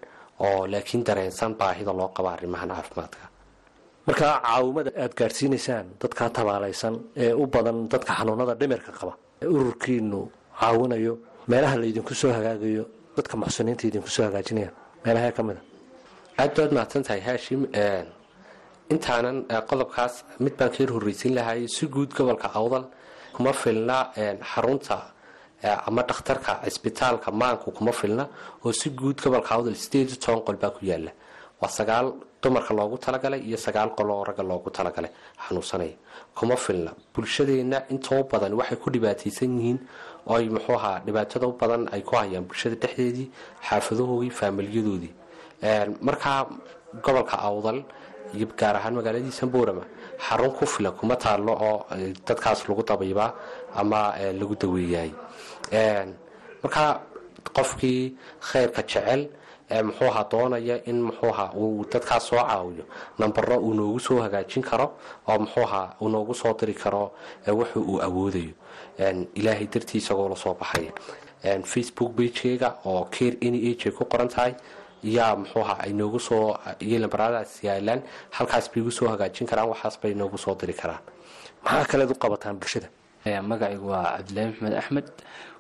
oo 0.41 0.67
laakiin 0.73 1.05
dareensan 1.05 1.53
baahida 1.61 1.93
loo 1.93 2.09
qaba 2.17 2.29
arrimahan 2.37 2.69
caafimaadka. 2.77 3.25
Markaa 4.07 4.35
caawimada 4.47 4.91
aad 5.03 5.13
gaadhsiinaysaan 5.21 5.87
dadkaa 6.03 6.29
tabaalaysan 6.39 6.95
ee 7.23 7.33
u 7.43 7.47
badan 7.55 7.79
dadka 7.93 8.13
xanuunada 8.19 8.55
dhimirka 8.61 8.93
qaba 9.01 9.13
ururkiinu 9.55 10.21
caawinayo 10.61 11.15
meelaha 11.51 11.77
laydinku 11.83 12.15
soo 12.21 12.33
hagaagayo 12.37 12.85
dadka 13.17 13.35
muxsiniinta 13.43 13.85
idinku 13.89 14.09
soo 14.15 14.25
hagaajinayaan. 14.29 14.75
Meelaha 15.05 15.33
ka 15.37 15.43
mida 15.49 15.61
aad 16.41 16.51
baad 16.57 16.71
mahadsan 16.77 17.03
tahay 17.07 17.21
haashim 17.29 17.61
intaanan 18.95 19.37
qodobkaas 19.71 20.15
mid 20.45 20.55
baan 20.59 20.71
ka 20.75 20.79
yar 20.83 20.91
horreysin 20.97 21.33
lahay 21.39 21.61
si 21.77 21.87
guud 21.95 22.11
gobolka 22.17 22.49
awdal 22.61 22.85
kuma 23.35 23.53
filna 23.53 23.97
xarunta 24.53 24.97
ama 25.89 26.03
dhakhtarka 26.09 26.53
cisbitaalka 26.65 27.31
maanku 27.41 27.69
kuma 27.79 27.93
filna 28.01 28.25
oo 28.65 28.73
si 28.81 28.89
guud 28.91 29.17
gobolka 29.25 29.51
awdal 29.57 29.75
sideed 29.83 30.11
toban 30.25 30.43
qol 30.47 30.57
baa 30.63 30.71
ku 30.77 30.81
yaalla 30.91 31.13
waa 31.61 31.69
sagaal 31.79 32.07
dumarka 32.43 32.73
loogu 32.79 32.97
talagalay 33.05 33.41
iyo 33.49 33.57
sagaal 33.67 33.91
qol 33.99 34.09
oo 34.11 34.25
ragga 34.29 34.43
loogu 34.51 34.71
talagalay 34.71 35.11
xanuunsanaya. 35.45 35.97
Kuma 36.39 36.57
filna. 36.57 36.93
Bulshadeenna 37.15 37.79
intoo 37.93 38.23
badan 38.31 38.53
waxay 38.61 38.79
ku 38.83 38.89
dhibaataysan 38.95 39.51
yihiin 39.59 39.79
oy 40.35 40.45
muxuu 40.57 40.75
ahaa 40.81 40.99
dhibaatada 41.07 41.47
u 41.51 41.53
badan 41.61 41.83
ay 41.95 42.03
ku 42.09 42.17
hayaan 42.17 42.45
bulshada 42.49 42.77
dhexdeedii 42.83 43.27
xaafadahoodii 43.69 44.31
faamilyadoodii 44.39 45.13
markaa 46.09 46.41
gobolka 47.05 47.37
awdal 47.49 47.79
iyo 48.37 48.47
gaar 48.61 48.77
ahaan 48.77 48.95
magaaladiisa 48.99 49.47
boorama 49.55 49.85
xarun 50.27 50.53
ku 50.59 50.65
filan 50.67 50.93
kuma 51.01 51.17
taalo 51.25 51.53
oo 51.69 51.79
dadkaas 52.29 52.61
lagu 52.69 52.83
dabiibaa 52.91 53.31
ama 53.81 54.01
lagu 54.41 54.55
daweeyaay 54.63 55.11
markaa 56.63 56.91
qofkii 57.57 58.01
khayrka 58.51 58.83
jecel 58.91 59.23
muxuu 59.89 60.09
ahaa 60.13 60.27
doonaya 60.33 60.77
in 60.91 60.99
muxuu 61.09 61.31
ahaa 61.35 61.51
uu 61.61 61.85
dadkaas 61.93 62.25
soo 62.29 62.37
caawiyo. 62.41 62.85
Nambaro 63.19 63.57
uu 63.67 63.75
noogu 63.75 64.01
soo 64.01 64.21
hagaajin 64.25 64.63
karo 64.71 64.87
oo 65.29 65.39
muxuu 65.39 65.65
ahaa 65.69 65.87
uu 66.01 66.09
noogu 66.09 66.35
soo 66.35 66.53
diri 66.61 66.75
karo 66.75 67.13
wuxu 67.59 67.81
uu 67.91 67.99
awoodayo 68.07 68.53
ilaahay 69.35 69.67
dartii 69.75 69.99
isagoo 70.03 70.29
la 70.29 70.37
soo 70.37 70.55
baxaya 70.55 70.93
facebook 71.73 72.13
bagekeyga 72.17 72.69
oo 72.85 73.05
care 73.15 73.37
any 73.47 73.59
age 73.71 73.87
ay 73.87 73.93
ku 73.93 74.05
qoran 74.05 74.29
tahay. 74.29 74.55
Yaa 75.03 75.37
muxuu 75.37 75.63
ahaa? 75.63 75.79
Ay 75.85 75.93
noogu 75.93 76.19
soo 76.19 76.57
lambaradaas 76.81 77.63
yaalaan 77.63 78.03
halkaas 78.37 78.67
bay 78.73 78.81
igu 78.83 78.91
soo 78.91 79.09
hagaajin 79.09 79.47
karaan 79.47 79.69
waxaas 79.73 79.97
bay 80.03 80.15
noogu 80.15 80.39
soo 80.39 80.55
diri 80.61 80.73
karaan. 80.73 81.03
Maxaa 81.65 81.85
kaleed 81.91 82.11
u 82.11 82.15
qabataan 82.15 82.59
bulshada? 82.59 82.89
Magacaygu 83.51 83.87
waa 83.87 84.17
cabdilaahi 84.17 84.49
maxmed 84.51 84.75
axmed. 84.81 85.07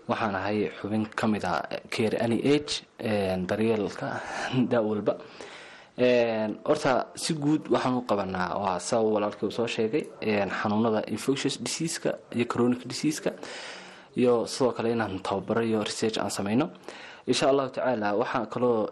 Waxaan 0.09 0.35
ahay 0.35 0.59
xubin 0.81 1.07
ka 1.18 1.27
mid 1.27 1.44
a 1.44 1.53
care 1.90 2.16
any 2.24 2.38
age 2.55 2.83
daryeelka 3.48 4.07
da 4.70 4.81
walba 4.83 5.14
horta 5.98 7.06
si 7.16 7.34
guud 7.34 7.66
waxaan 7.68 7.96
u 7.98 8.02
qabanaa 8.06 8.58
waa 8.62 8.78
sa 8.78 9.00
walaalkii 9.02 9.46
uu 9.46 9.50
soo 9.50 9.66
sheegay. 9.66 10.04
Xanuunada 10.61 11.02
infectious 11.08 11.58
diseaska 11.62 12.11
iyo 12.34 12.44
chronic 12.46 12.87
diseaska 12.87 13.30
iyo 14.16 14.46
sidoo 14.46 14.72
kale 14.72 14.92
inaan 14.92 15.18
tababaro 15.22 15.62
iyo 15.62 15.82
research 15.84 16.18
aan 16.18 16.30
sameyno 16.30 16.70
insha 17.26 17.48
allahu 17.50 17.68
tacaala 17.70 18.14
waxaan 18.14 18.46
kaloo 18.46 18.88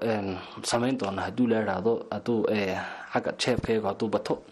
samayn 0.63 0.99
doonaa 0.99 1.25
hadduu 1.29 1.47
la 1.47 1.61
idhaahdo 1.63 1.93
hadduu 2.11 2.41
xagga 3.13 3.33
jeebkayga 3.43 3.89
hadduu 3.89 4.09
bato. 4.09 4.43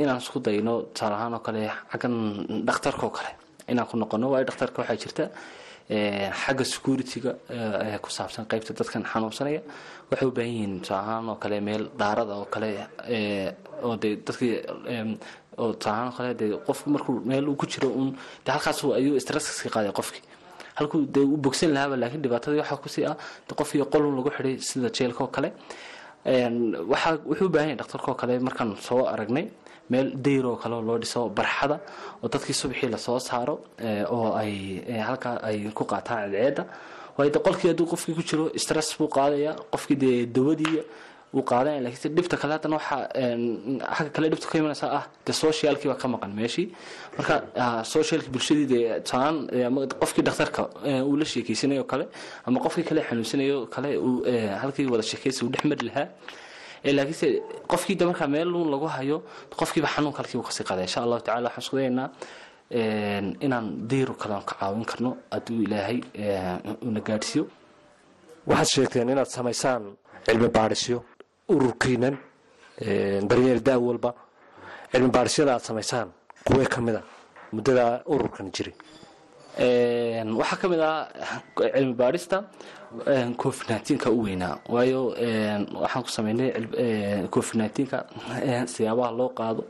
Inaan 0.00 0.18
isku 0.20 0.38
dayno 0.40 0.82
tusaale 0.92 1.14
ahaan 1.14 1.34
oo 1.34 1.40
kale 1.46 1.70
xaggan 1.92 2.14
dhakhtarka 2.66 3.06
oo 3.06 3.10
kale 3.10 3.30
inaan 3.68 3.86
ku 3.88 3.96
noqono. 3.96 4.30
Waayo 4.30 4.44
dhakhtarka 4.48 4.82
waxaa 4.82 4.96
jirta 5.02 5.24
xagga 5.88 6.64
security-ga 6.64 7.32
ee 7.50 7.98
ku 8.04 8.08
saabsan 8.10 8.44
qeybta 8.50 8.72
dadkan 8.78 9.04
xanuunsanaya. 9.12 9.60
Waxay 10.10 10.26
u 10.28 10.32
baahan 10.32 10.50
yihiin 10.52 10.80
tusaale 10.80 11.02
ahaan 11.02 11.28
oo 11.28 11.36
kale 11.42 11.60
meel 11.60 11.90
daarada 12.00 12.34
oo 12.40 12.44
kale 12.54 12.70
oo 13.82 13.96
dee 14.02 14.16
dadkii 14.26 14.54
oo 15.62 15.72
tusaale 15.80 15.96
ahaan 15.96 16.08
oo 16.10 16.16
kale 16.18 16.30
dee 16.40 16.50
qofku 16.66 16.90
markuu 16.90 17.20
meel 17.30 17.44
ku 17.60 17.66
jiro 17.66 17.88
un 18.00 18.08
dee 18.44 18.52
halkaas 18.52 18.84
ayuu 18.98 19.20
stresska 19.20 19.68
qaaday 19.74 19.92
qofkii. 19.92 20.22
Halkuu 20.78 21.06
dee 21.14 21.22
u 21.34 21.36
bogsan 21.36 21.70
lahaaba 21.76 21.96
laakiin 22.02 22.22
dhibaatadii 22.24 22.60
waxaa 22.62 22.76
ku 22.82 22.88
sii 22.94 23.04
ah 23.10 23.16
qofkii 23.60 23.84
qolun 23.92 24.16
lagu 24.18 24.30
xidhay 24.36 24.56
sida 24.68 24.88
jeelka 24.96 25.20
oo 25.24 25.30
kale. 25.36 25.48
Waxaa 26.92 27.18
wuxuu 27.30 27.48
baahan 27.54 27.68
yahay 27.68 27.76
dhakhtarka 27.80 28.08
oo 28.12 28.14
kale 28.22 28.38
markaan 28.46 28.70
soo 28.86 29.04
aragnay 29.14 29.46
meel 29.90 30.08
dayr 30.24 30.44
oo 30.46 30.56
kale 30.62 30.74
oo 30.78 30.82
loo 30.88 30.98
dhiso 31.02 31.20
barxada 31.38 31.76
oo 32.22 32.28
dadkii 32.32 32.56
subaxii 32.60 32.90
la 32.94 32.98
soo 33.06 33.18
saaro 33.28 33.54
oo 34.14 34.28
ay 34.40 34.52
halkaa 35.08 35.36
ay 35.48 35.58
ku 35.78 35.84
qaataan 35.92 36.20
cadceedda. 36.32 36.64
Waayo 37.16 37.30
de 37.34 37.38
qolkii 37.46 37.68
hadduu 37.70 37.86
qofkii 37.92 38.14
ku 38.18 38.22
jiro 38.28 38.44
stress 38.62 38.88
buu 38.98 39.08
qaadaya 39.16 39.52
qofkii 39.72 39.96
dee 40.02 40.26
dawadii 40.36 40.78
uu 41.36 41.42
qaadanaya 41.50 41.80
lakiinse 41.86 42.08
dhibta 42.16 42.36
kale 42.40 42.52
haddana 42.56 42.76
waxaa 42.78 43.00
xagga 43.96 44.10
kale 44.16 44.26
dhibta 44.32 44.46
ka 44.50 44.58
imanaysaa 44.58 44.90
ah 44.98 45.04
de 45.26 45.32
socialkii 45.42 45.88
baa 45.90 45.98
ka 46.02 46.08
maqan 46.14 46.30
meeshii 46.38 46.66
marka 47.16 47.34
socialki 47.94 48.28
bulshadii 48.34 48.66
dee 48.72 48.84
taan 49.10 49.34
qofkii 50.02 50.24
dhakhtarka 50.28 50.62
uu 51.08 51.16
la 51.20 51.24
sheekeysanayo 51.32 51.84
kale 51.92 52.04
ama 52.46 52.58
qofkii 52.64 52.84
kale 52.88 53.00
xanuunsanayo 53.08 53.58
kale 53.74 53.90
halkii 54.62 54.86
wada 54.92 55.02
sheekeysa 55.10 55.40
uu 55.44 55.50
dhex 55.54 55.64
mari 55.70 55.84
lahaa 55.88 56.08
laakiinse 56.92 57.26
qofkii 57.70 57.96
de 57.96 58.04
markaa 58.06 58.26
meel 58.28 58.48
uun 58.54 58.68
lagu 58.74 58.86
hayo 58.96 59.22
qofkiiba 59.60 59.88
xanuunka 59.94 60.18
halkii 60.22 60.38
uu 60.38 60.42
ka 60.48 60.52
sii 60.56 60.64
qaada 60.68 60.82
insha 60.82 61.00
allahu 61.02 61.20
tacala 61.26 61.48
waxaan 61.48 61.62
isku 61.64 61.76
dayaynaa 61.76 62.08
inaan 63.46 63.66
dayro 63.90 64.14
kale 64.14 64.34
ka 64.48 64.54
caawin 64.60 64.84
karno 64.84 65.10
hadduu 65.30 65.62
ilaahay 65.66 66.00
una 66.88 67.00
gaadhsiiyo. 67.00 67.44
Waxaad 68.46 68.68
sheegteen 68.74 69.08
inaad 69.08 69.26
samaysaan 69.36 69.82
cilmi 70.26 70.48
baadhisyo 70.48 70.98
ururkiinan 71.48 72.16
daryeel 73.30 73.60
da 73.62 73.78
walba. 73.78 74.10
Cilmi 74.92 75.10
baadhisyada 75.16 75.50
aad 75.54 75.60
samaysaan 75.70 76.08
kuwee 76.46 76.66
ka 76.66 76.80
mid 76.80 76.96
a 76.96 77.02
muddada 77.52 77.84
ururkan 78.06 78.50
jiray 78.54 78.74
waxaa 79.58 80.56
ka 80.60 80.68
mid 80.68 80.80
ah 80.80 81.06
cilmi 81.56 81.94
baadhista 81.94 82.44
covid 83.38 83.66
nneteen-ka 83.70 84.10
u 84.10 84.22
weynaa. 84.26 84.58
Waayo 84.68 85.14
waxaan 85.82 86.02
ku 86.04 86.10
sameynay 86.10 86.50
covid 87.30 87.54
siyaabaha 88.66 89.10
loo 89.18 89.28
qaado 89.38 89.62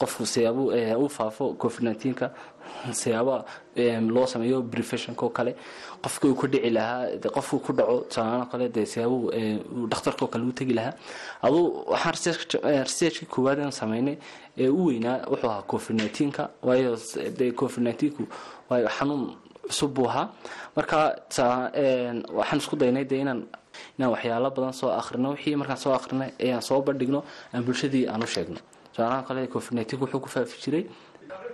qofku 0.00 0.26
siyaabuu 0.26 0.68
u 1.04 1.08
faafo 1.08 1.54
covid 1.62 1.82
siyaabaha 2.92 3.44
loo 4.14 4.26
sameeyo 4.26 4.62
brefessionka 4.62 5.26
oo 5.26 5.30
kale. 5.38 5.52
Qofkii 6.02 6.28
uu 6.30 6.34
ku 6.40 6.46
dhici 6.52 6.70
lahaa 6.70 7.30
qofkuu 7.36 7.58
ku 7.66 7.72
dhaco 7.72 7.96
tusaalahaan 8.08 8.40
oo 8.44 8.50
kale 8.52 8.68
dee 8.68 8.86
siyaabuhu 8.92 9.86
dhakhtarka 9.90 10.24
oo 10.24 10.28
kale 10.32 10.44
u 10.44 10.52
tegi 10.52 10.74
lahaa. 10.78 10.94
Aduu 11.42 11.84
waxaan 11.92 12.14
researchkii 12.88 13.26
koowaad 13.34 13.58
aan 13.60 13.72
sameynay 13.72 14.16
ee 14.58 14.68
u 14.68 14.86
weynaa 14.86 15.18
wuxuu 15.32 15.48
ahaa 15.50 15.62
covid 15.70 15.94
nneteen-ka 15.96 16.50
waayo 16.62 16.96
dee 17.38 17.50
covid 17.60 17.82
nneteen-ku 17.84 18.22
waayo 18.70 18.88
xanuun 18.98 19.24
cusub 19.68 19.90
buu 19.94 20.08
ahaa. 20.08 20.28
Marka 20.76 20.96
waxaan 22.38 22.58
isku 22.62 22.76
daynay 22.76 23.04
dee 23.04 23.20
inaan 23.24 23.40
inaan 23.98 24.10
waxyaalo 24.14 24.50
badan 24.56 24.72
soo 24.72 24.90
akhrino 25.00 25.28
wixii 25.34 25.56
markaan 25.56 25.78
soo 25.84 25.92
akrinay 25.98 26.30
ayaan 26.44 26.62
soo 26.62 26.80
bandhigno 26.86 27.20
aan 27.54 27.62
bulshadii 27.66 28.06
aan 28.12 28.22
u 28.22 28.26
sheegno 28.34 28.58
tusaalahaan 28.92 29.24
kale 29.28 29.46
covid 29.54 29.72
nneteen 29.74 30.00
wuxuu 30.02 30.20
ku 30.24 30.28
faafi 30.34 30.56
jiray 30.64 30.84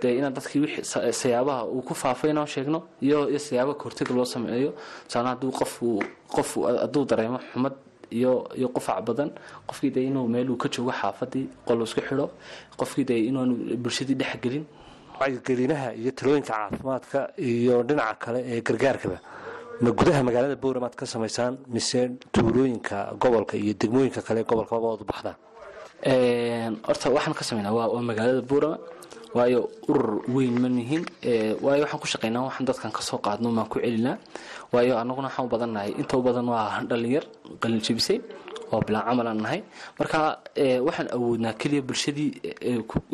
dee 0.01 0.13
inaan 0.19 0.35
dadkii 0.39 0.61
wixii 0.65 0.85
sa- 0.93 1.13
sayaabaha 1.23 1.63
uu 1.75 1.83
ku 1.89 1.93
faafay 2.03 2.31
inaan 2.35 2.47
sheegno 2.55 2.79
iyo 3.07 3.19
sayaabaha 3.47 3.77
kahortega 3.81 4.13
loo 4.19 4.25
sameeyo. 4.35 4.71
Tusaale 5.07 5.29
hadduu 5.33 5.51
qofku 5.61 5.89
qofu 6.35 6.59
hadduu 6.83 7.05
dareemo 7.11 7.39
xumad 7.53 7.75
iyo 8.19 8.69
qufac 8.75 8.99
badan 9.09 9.31
qofkii 9.69 9.91
dee 9.97 10.05
inuu 10.11 10.27
meel 10.35 10.49
uu 10.53 10.57
ka 10.63 10.69
joogo 10.75 10.93
xaafadii 11.01 11.47
qol 11.67 11.79
isku 11.87 12.01
xidho 12.09 12.27
qofkii 12.81 13.05
dee 13.11 13.21
inaanu 13.31 13.55
bulshadii 13.83 14.15
dhex 14.21 14.35
gelin. 14.45 14.65
Wacyigelinaha 15.21 15.89
iyo 16.01 16.11
talooyinka 16.19 16.53
caafimaadka 16.53 17.19
iyo 17.51 17.75
dhinaca 17.89 18.15
kale 18.25 18.41
ee 18.53 18.61
gargaarkaba 18.67 19.19
ma 19.85 19.91
gudaha 19.99 20.21
magaalada 20.29 20.57
boorama 20.63 20.87
aad 20.89 20.95
ka 21.01 21.07
samaysaan 21.07 21.55
mise 21.75 22.01
tuulooyinka 22.35 22.97
gobolka 23.23 23.55
iyo 23.63 23.73
degmooyinka 23.81 24.21
kale 24.27 24.41
ee 24.41 24.49
gobolka 24.51 24.75
u 24.77 25.05
baxdaan 25.11 25.37
horta 26.87 27.07
waxaan 27.17 27.35
ka 27.39 27.45
sameynaa 27.49 27.73
waa, 27.79 28.03
magaalada 28.11 28.43
buurama 28.51 28.79
waayo 29.37 29.61
urur 29.91 30.11
weyn 30.35 30.55
ma 30.63 30.69
nihin 30.69 31.03
ee, 31.31 31.55
waayo 31.65 31.83
waxaan 31.85 32.01
ku 32.03 32.07
shaqeynaa 32.13 32.43
waxaan 32.49 32.67
dadkan 32.69 32.91
ka 32.97 33.01
soo 33.09 33.19
qaadno 33.27 33.49
maan 33.57 33.69
ku 33.73 33.79
celinaa 33.85 34.17
waayo 34.73 34.95
anaguna 35.03 35.29
waxaan 35.29 35.47
u 35.47 35.51
badannahay 35.55 35.91
inta 36.01 36.15
u 36.21 36.23
badan 36.29 36.47
waa 36.53 36.81
dhalinyar 36.91 37.25
qalin 37.63 37.81
oo 38.73 38.81
bilaan 38.87 39.05
camalaan 39.09 39.39
nahay. 39.45 39.61
Marka 39.99 40.19
ee, 40.57 40.79
waxaan 40.87 41.09
awoodnaa 41.17 41.53
keliya 41.61 41.83
bulshadii 41.89 42.31
ee, 42.69 42.79
ku- 42.91 43.05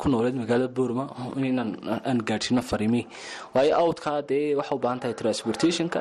ku 0.00 0.06
nooleed 0.12 0.36
magaalada 0.42 0.68
boorama 0.78 1.04
inaan 1.50 1.70
aan 2.08 2.18
gaadhsiino 2.28 2.62
fariimihii 2.70 3.06
waayo 3.54 3.72
outka 3.84 4.12
dee 4.30 4.54
waxay 4.60 4.76
u 4.78 4.80
tahay 5.02 5.14
transportationka 5.22 6.00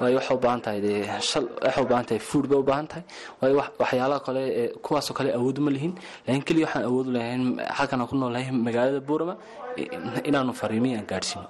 waayo 0.00 0.16
waxay 0.20 0.36
u 0.36 0.60
tahay 0.66 0.80
dee 0.86 1.00
shal 1.30 1.44
waxay 1.66 1.84
u 1.84 1.88
tahay 2.08 2.18
food 2.28 2.46
bay 2.50 2.58
u 2.58 2.64
tahay. 2.92 3.02
Waayo 3.40 3.54
wax- 3.60 3.74
waxyaalaha 3.82 4.20
kale 4.26 4.42
kuwaasoo 4.84 5.14
kale 5.18 5.30
awood 5.38 5.58
ma 5.66 5.70
lihin. 5.76 5.92
Laakiin 6.26 6.44
keliya 6.48 6.66
waxaan 6.66 6.84
awood 6.90 7.06
lahayn 7.16 7.42
halkan 7.78 8.00
aan 8.00 8.08
ku 8.10 8.16
noolahay 8.16 8.50
magaalada 8.66 9.00
boorama 9.08 9.34
inaanu 10.28 10.52
fariimihii 10.60 10.96
aan 11.00 11.06
gaadhsiino. 11.12 11.46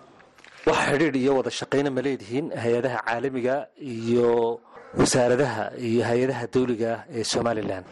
Wax 0.66 0.78
xidhiidh 0.90 1.16
iyo 1.22 1.32
wada 1.38 1.50
shaqayna 1.60 1.90
ma 1.96 2.00
leedihiin 2.06 2.46
hay'adaha 2.62 2.98
caalamiga 3.08 3.56
iyo 3.94 4.60
wasaaradaha 4.98 5.64
iyo 5.88 6.02
hay'adaha 6.08 6.44
dawliga 6.54 6.90
ah 6.96 7.00
ee 7.18 7.24
somalilan 7.34 7.84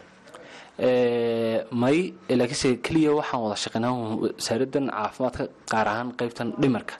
may 1.81 1.97
laakiinse 2.39 2.69
keliya 2.85 3.11
waxaan 3.19 3.41
wada 3.45 3.57
shaqeynaa 3.63 3.93
wasaaradan 4.23 4.85
caafimaadka 4.97 5.43
gaar 5.71 5.87
ahaan 5.93 6.09
qeybtan 6.19 6.47
dhimarka 6.61 6.95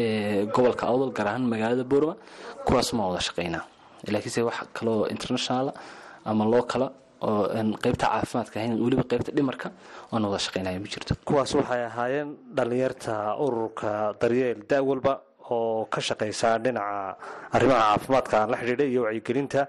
ee 0.00 0.46
gobolka 0.54 0.84
awdal 0.92 1.10
gaar 1.18 1.28
ahaan 1.30 1.44
magaalada 1.52 1.84
boorama 1.92 2.14
kuwaasuma 2.66 3.02
wada 3.10 3.20
shaqeynaa. 3.28 3.64
Laakiinse 4.14 4.40
wax 4.48 4.56
kaloo 4.76 5.00
internationala 5.14 5.72
ama 6.30 6.44
loo 6.52 6.62
oo 7.28 7.42
aan 7.58 7.68
qeybta 7.84 8.04
caafimaadka 8.14 8.54
ahayn 8.60 8.72
weliba 8.84 9.04
qeybta 9.10 9.30
dhimarka 9.38 9.68
oona 10.12 10.26
wada 10.30 10.40
shaqeynaya 10.46 10.78
ma 10.84 10.88
jirto. 10.92 11.12
Kuwaas 11.28 11.50
waxay 11.58 11.82
ahaayeen 11.90 12.28
dhallinyarta 12.56 13.12
ururka 13.44 13.90
daryeel 14.20 14.58
da 14.70 14.76
walba 14.88 15.12
oo 15.50 15.84
ka 15.92 16.00
shaqaysa 16.00 16.58
dhinaca 16.64 17.16
arrimaha 17.52 17.82
caafimaadka 17.96 18.34
aan 18.40 18.50
la 18.50 18.56
xidhiidha 18.60 18.84
iyo 18.92 19.02
wacyigelinta 19.06 19.60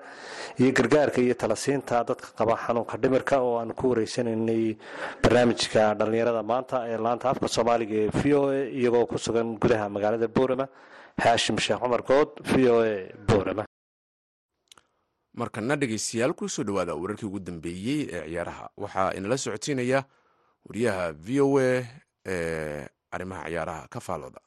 iyo 0.60 0.72
gargaarka 0.78 1.20
iyo 1.22 1.34
talasiinta 1.36 2.04
dadka 2.10 2.28
qaba 2.38 2.56
xanuunka 2.64 2.98
dhimirka 2.98 3.36
oo 3.42 3.58
aan 3.60 3.74
ku 3.74 3.90
wareysanaynay 3.92 4.78
barnaamijka 5.24 5.94
dhallinyarada 6.00 6.44
maanta 6.44 6.78
ee 6.92 6.98
laanta 7.06 7.30
afka 7.34 7.48
soomaaliga 7.48 7.96
ee 8.04 8.10
v 8.20 8.34
o 8.40 8.42
a 8.50 8.60
iyagoo 8.80 9.06
ku 9.12 9.18
sugan 9.18 9.58
gudaha 9.60 9.90
magaalada 9.90 10.28
boorama 10.28 10.66
haashim 11.24 11.58
sheekh 11.66 11.80
cumar 11.84 12.02
good 12.04 12.30
v 12.44 12.70
o 12.70 12.78
a 12.84 12.94
boorama. 13.28 13.64
Markana 15.36 15.76
dhegeystayaal 15.76 16.32
ku 16.34 16.48
soo 16.48 16.64
dhawaada 16.64 16.96
wararkii 16.96 17.28
ugu 17.28 17.40
dambeeyey 17.40 18.08
ee 18.16 18.24
ciyaaraha 18.32 18.66
waxaa 18.84 19.12
inala 19.20 19.38
socotiinaya 19.38 20.00
wariyaha 20.68 21.12
v 21.26 21.28
o 21.44 21.48
a 21.60 21.84
ee 22.26 22.88
arrimaha 23.12 23.44
ciyaaraha 23.52 23.88
ka 23.94 24.00
faalooda 24.00 24.40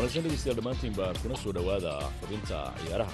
wanaagsan 0.00 0.22
dhegeystayaal 0.24 0.56
dhammaantiinba 0.58 1.06
kuna 1.22 1.36
soo 1.42 1.52
dhowaada 1.56 1.92
xubinta 2.20 2.58
ciyaaraha. 2.80 3.12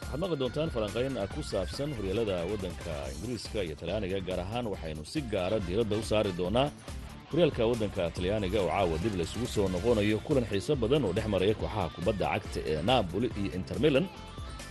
Waxaad 0.00 0.20
maqli 0.22 0.36
doontaan 0.42 0.70
falanqayn 0.74 1.16
ku 1.34 1.40
saabsan 1.50 1.90
horyaalada 1.98 2.36
waddanka 2.50 2.92
ingiriiska 3.14 3.58
iyo 3.66 3.74
talyaaniga 3.80 4.18
gaar 4.28 4.40
ahaan 4.46 4.66
waxaynu 4.72 5.02
si 5.12 5.20
gaara 5.32 5.58
diiradda 5.66 5.96
u 5.98 6.02
saari 6.10 6.30
doonaa 6.40 6.68
horyaalka 7.30 7.62
waddanka 7.70 8.02
talyaaniga 8.16 8.58
oo 8.62 8.70
caawa 8.70 8.96
dib 9.02 9.14
la 9.18 9.24
isugu 9.26 9.46
soo 9.54 9.66
noqonayo 9.74 10.18
kulan 10.26 10.46
xiiso 10.50 10.72
badan 10.82 11.02
oo 11.06 11.12
dhex 11.16 11.26
maraya 11.34 11.54
kooxaha 11.60 11.84
kubadda 11.98 12.24
cagta 12.32 12.60
ee 12.70 12.82
naaboli 12.88 13.28
iyo 13.40 13.50
inter 13.58 13.78
milan. 13.84 14.06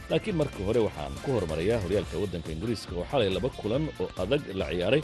Laakiin 0.10 0.36
marka 0.40 0.60
hore 0.68 0.80
waxaan 0.88 1.14
ku 1.24 1.30
hormarayaa 1.36 1.80
horyaalka 1.84 2.16
waddanka 2.24 2.50
ingiriiska 2.56 2.92
oo 3.00 3.06
xalay 3.12 3.30
laba 3.36 3.50
kulan 3.60 3.84
oo 4.02 4.08
adag 4.22 4.42
la 4.60 4.66
ciyaaray 4.72 5.02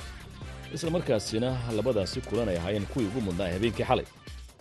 isla 0.76 0.90
markaasina 0.96 1.50
labadaasi 1.78 2.20
kulan 2.28 2.48
ay 2.52 2.58
ahaayeen 2.60 2.86
kuwii 2.92 3.08
ugu 3.12 3.22
mudnaa 3.28 3.50
habeenkii 3.56 3.86
xalay 3.90 4.08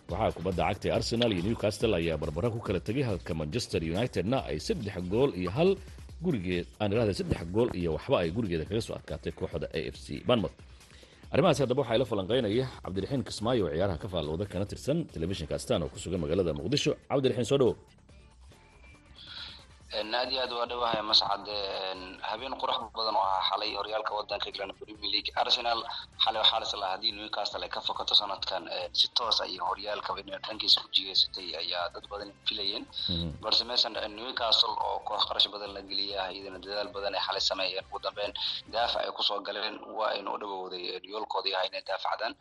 kooxaha 0.08 0.28
kubadda 0.36 0.62
cagta 0.68 0.86
ee 0.88 0.94
arsenal 0.98 1.30
iyo 1.34 1.42
newcastle 1.48 1.94
ayaa 2.00 2.16
barbara 2.22 2.48
ku 2.54 2.58
kala 2.66 2.80
tegay 2.88 3.04
halka 3.10 3.32
manchester 3.40 3.80
unitedna 3.94 4.38
ay 4.50 4.58
saddex 4.66 4.96
gool 5.12 5.30
iyo 5.40 5.50
hal 5.56 5.70
gurigeed 6.24 6.66
aan 6.80 6.90
idhahda 6.94 7.14
saddex 7.20 7.40
gool 7.54 7.68
iyo 7.80 7.90
waxba 7.96 8.16
ay 8.22 8.28
gurigeeda 8.36 8.64
kaga 8.70 8.80
soo 8.86 8.94
adkaatay 9.00 9.32
kooxda 9.40 9.66
a 9.72 9.80
f 9.92 9.96
c 10.04 10.22
banmouth 10.28 10.56
arrimahaasi 11.34 11.60
haddaba 11.64 11.80
waxaa 11.82 11.96
ila 11.98 12.04
falanqaynaya 12.12 12.66
cabdiraxiin 12.84 13.22
kismaayo 13.28 13.62
oo 13.66 13.72
ciyaaraha 13.76 13.98
ka 14.04 14.08
faallooda 14.14 14.44
kana 14.52 14.64
tirsan 14.72 14.98
telefishinka 15.14 15.54
astaan 15.58 15.80
oo 15.84 15.88
ku 15.94 15.98
sugan 16.04 16.20
magaalada 16.24 16.52
muqdisho. 16.58 16.92
Cabdiraxiin 17.10 17.46
soo 17.50 17.58
dhowo 17.62 17.72
aad 19.94 20.30
iyo 20.32 20.40
aad 20.42 20.52
waa 20.52 20.66
dhawahay 20.70 21.02
mascad 21.10 21.46
habeen 22.30 22.54
qurux 22.60 22.78
badan 22.96 23.14
oo 23.16 23.22
ahaa 23.22 23.42
xalay 23.50 23.70
horyaalka 23.78 24.12
wadanka 24.18 24.48
england 24.50 24.72
premier 24.80 25.10
league. 25.14 25.30
Arsenal 25.42 25.80
xalay 26.24 26.40
waxaa 26.42 26.60
la 26.60 26.66
islahaa 26.66 26.92
haddii 26.94 27.12
newcastle 27.18 27.62
ay 27.62 27.68
ka 27.74 27.80
fokato 27.80 28.14
sanadkan 28.14 28.64
si 28.92 29.06
toos 29.16 29.40
ay 29.40 29.56
horyaalka 29.58 30.10
dhankiisa 30.46 30.80
u 30.84 30.88
jigeysatay 30.94 31.46
ayaa 31.62 31.88
dad 31.94 32.06
badan 32.10 32.30
filayeen. 32.48 32.84
Balse 33.42 33.64
meeshan 33.64 33.94
newcastle 34.18 34.74
oo 34.86 34.98
koox 35.08 35.22
qarash 35.28 35.48
badan 35.54 35.70
la 35.76 35.80
geliya 35.82 36.30
iyadana 36.34 36.58
dadaal 36.64 36.88
badan 36.96 37.14
ay 37.14 37.20
xalay 37.26 37.40
sameeyeen. 37.50 37.84
Ugu 37.90 37.98
dambeyn 38.06 38.32
daafac 38.74 39.02
ay 39.06 39.12
ku 39.16 39.22
soo 39.22 39.40
galeen 39.46 39.78
waa 39.98 40.10
aynu 40.14 40.30
u 40.34 40.38
dhawowday 40.42 40.84
yoolkoodii 41.10 41.54
ahaa 41.54 41.66
inay 41.70 41.82
daafacdaan. 41.90 42.34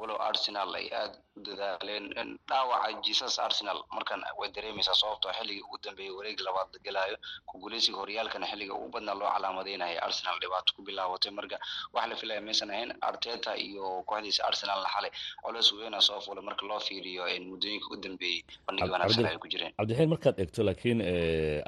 Walow 0.00 0.16
arsenal 0.30 0.74
ay 0.80 0.88
aad 1.00 1.12
u 1.36 1.40
dadaaleen. 1.48 2.04
Dhaawaca 2.48 2.88
jesus 3.06 3.38
arsenal 3.38 3.78
markan 3.92 4.22
way 4.38 4.48
dareemaysaa 4.56 4.94
sababtoo 4.94 5.32
xilligii 5.38 5.62
ugu 5.66 5.78
dambeeyey 5.84 6.12
wareegi 6.18 6.42
labaad 6.46 6.68
galayo 6.86 7.16
ku 7.48 7.54
guuleysiga 7.62 7.98
horyaalkana 8.02 8.46
xilliga 8.50 8.74
ugu 8.78 8.88
badnaa 8.94 9.14
loo 9.20 9.30
calaamadeynayo 9.34 9.98
arsenal. 10.06 10.36
Dhibaato 10.42 10.70
ku 10.76 10.82
bilaabatay 10.88 11.32
marka 11.38 11.56
waxa 11.94 12.08
la 12.10 12.16
filaya 12.20 12.40
maysan 12.48 12.70
ahayn 12.74 12.90
arteta 13.08 13.50
iyo 13.66 13.84
kooxdiisa 14.10 14.42
arsenalna 14.50 14.88
xalay. 14.94 15.10
Colos 15.44 15.68
weyna 15.78 16.00
soo 16.08 16.20
fulay 16.26 16.44
marka 16.48 16.64
loo 16.70 16.80
fiiriyo 16.88 17.22
muddooyinka 17.50 17.86
u 17.92 17.96
dambeeyey 18.04 18.40
bandhigi 18.66 18.90
wanaagsan 18.94 19.26
ay 19.30 19.38
ku 19.44 19.48
jireen. 19.52 19.72
Cabdixeen 19.78 20.08
markaad 20.14 20.36
eegto 20.42 20.60
laakiin 20.68 21.00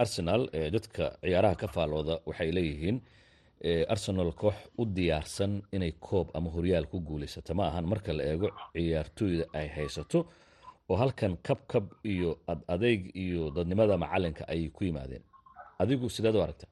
arsenal 0.05 0.43
dadka 0.75 1.05
ciyaaraha 1.23 1.55
ka 1.63 1.67
faallooda 1.77 2.15
waxay 2.29 2.51
leeyihiin 2.57 2.99
arsenal 3.95 4.31
koox 4.41 4.55
u 4.79 4.85
diyaarsan 4.97 5.53
inay 5.77 5.93
koob 6.09 6.29
ama 6.39 6.51
horyaal 6.57 6.87
ku 6.93 7.01
guulaysato 7.09 7.55
ma 7.59 7.65
ahan 7.71 7.87
marka 7.93 8.13
la 8.19 8.23
eego 8.33 8.49
ciyaartooyda 8.75 9.45
ay 9.61 9.67
haysato 9.77 10.21
oo 10.91 10.97
halkan 10.97 11.37
kabkab 11.47 11.87
iyo 12.05 12.31
ad 12.53 12.61
adeyg 12.75 13.01
iyo 13.25 13.51
dadnimada 13.57 13.97
macalinka 13.99 14.43
ayay 14.53 14.69
ku 14.77 14.85
yimaadeen. 14.85 15.23
Adigu 15.79 16.11
sideed 16.11 16.35
u 16.37 16.43
aragta 16.43 16.67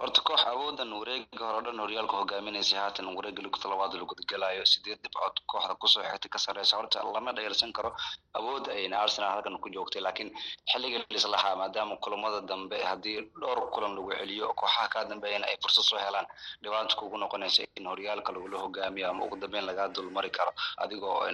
horta 0.00 0.20
koox 0.26 0.42
awoodan 0.52 0.92
wareega 1.00 1.44
hore 1.46 1.58
o 1.58 1.62
dhan 1.66 1.78
horyaalka 1.82 2.16
hogaaminaysa 2.20 2.76
haatan 2.82 3.06
wareega 3.16 3.42
lugta 3.42 3.66
labaad 3.72 3.94
la 4.00 4.04
gudagalayo 4.10 4.64
sideed 4.72 4.98
dhibcood 5.02 5.36
kooxda 5.50 5.74
ku 5.74 5.88
soo 5.92 6.02
xigtay 6.10 6.30
ka 6.34 6.38
sareysa 6.38 6.76
horta 6.78 7.02
lama 7.14 7.32
dhayalsan 7.36 7.72
karo 7.76 7.90
awood 8.38 8.68
ayna 8.70 8.96
arsenal 9.02 9.30
halkan 9.34 9.58
ku 9.58 9.68
joogtay 9.74 10.00
laakiin 10.06 10.30
xilliga 10.70 10.98
lislahaa 11.10 11.56
maadaama 11.60 11.96
kulamada 12.04 12.40
dambe 12.50 12.78
haddii 12.90 13.16
dhowr 13.40 13.60
kulan 13.74 13.92
lagu 13.96 14.10
celiyo 14.20 14.54
kooxaha 14.60 14.86
kaa 14.94 15.04
dambeeyana 15.10 15.46
ay 15.50 15.56
fursad 15.62 15.84
soo 15.90 15.98
helaan 16.04 16.26
dhibaata 16.62 16.94
kugu 17.00 17.16
noqonaysa 17.18 17.62
in 17.78 17.86
horyaalka 17.90 18.30
lagula 18.32 18.58
hogaamiyo 18.64 19.10
ama 19.10 19.24
ugu 19.26 19.36
dambeyn 19.36 19.66
lagaa 19.66 19.88
dulmari 19.88 20.30
karo. 20.30 20.52
Adigoo 20.78 21.26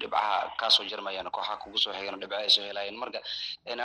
dhibcaha 0.00 0.52
kaasoo 0.60 0.84
jarmayaan 0.92 1.30
kooxaha 1.32 1.56
kugu 1.56 1.78
soo 1.78 1.92
xigana 1.96 2.18
dhibca 2.20 2.36
ay 2.44 2.50
soo 2.50 2.64
helayeen 2.68 2.96
marka 3.00 3.20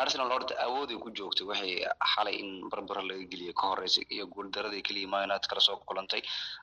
arsenal 0.03 0.29
horta 0.35 0.53
awooday 0.67 0.97
ku 0.99 1.09
joogtay 1.17 1.47
waxay 1.47 1.73
xalay 2.15 2.35
in 2.43 2.67
barbaro 2.69 3.01
laga 3.09 3.23
geliyay 3.31 3.53
ka 3.53 3.67
horeysay 3.71 4.03
iyo 4.15 4.24
guuldaradii 4.33 4.81
keliya 4.87 4.93
keliya 4.95 5.07
man 5.13 5.23
united 5.29 5.47
kala 5.49 5.61
soo 5.67 5.77
kulantay. 5.87 6.21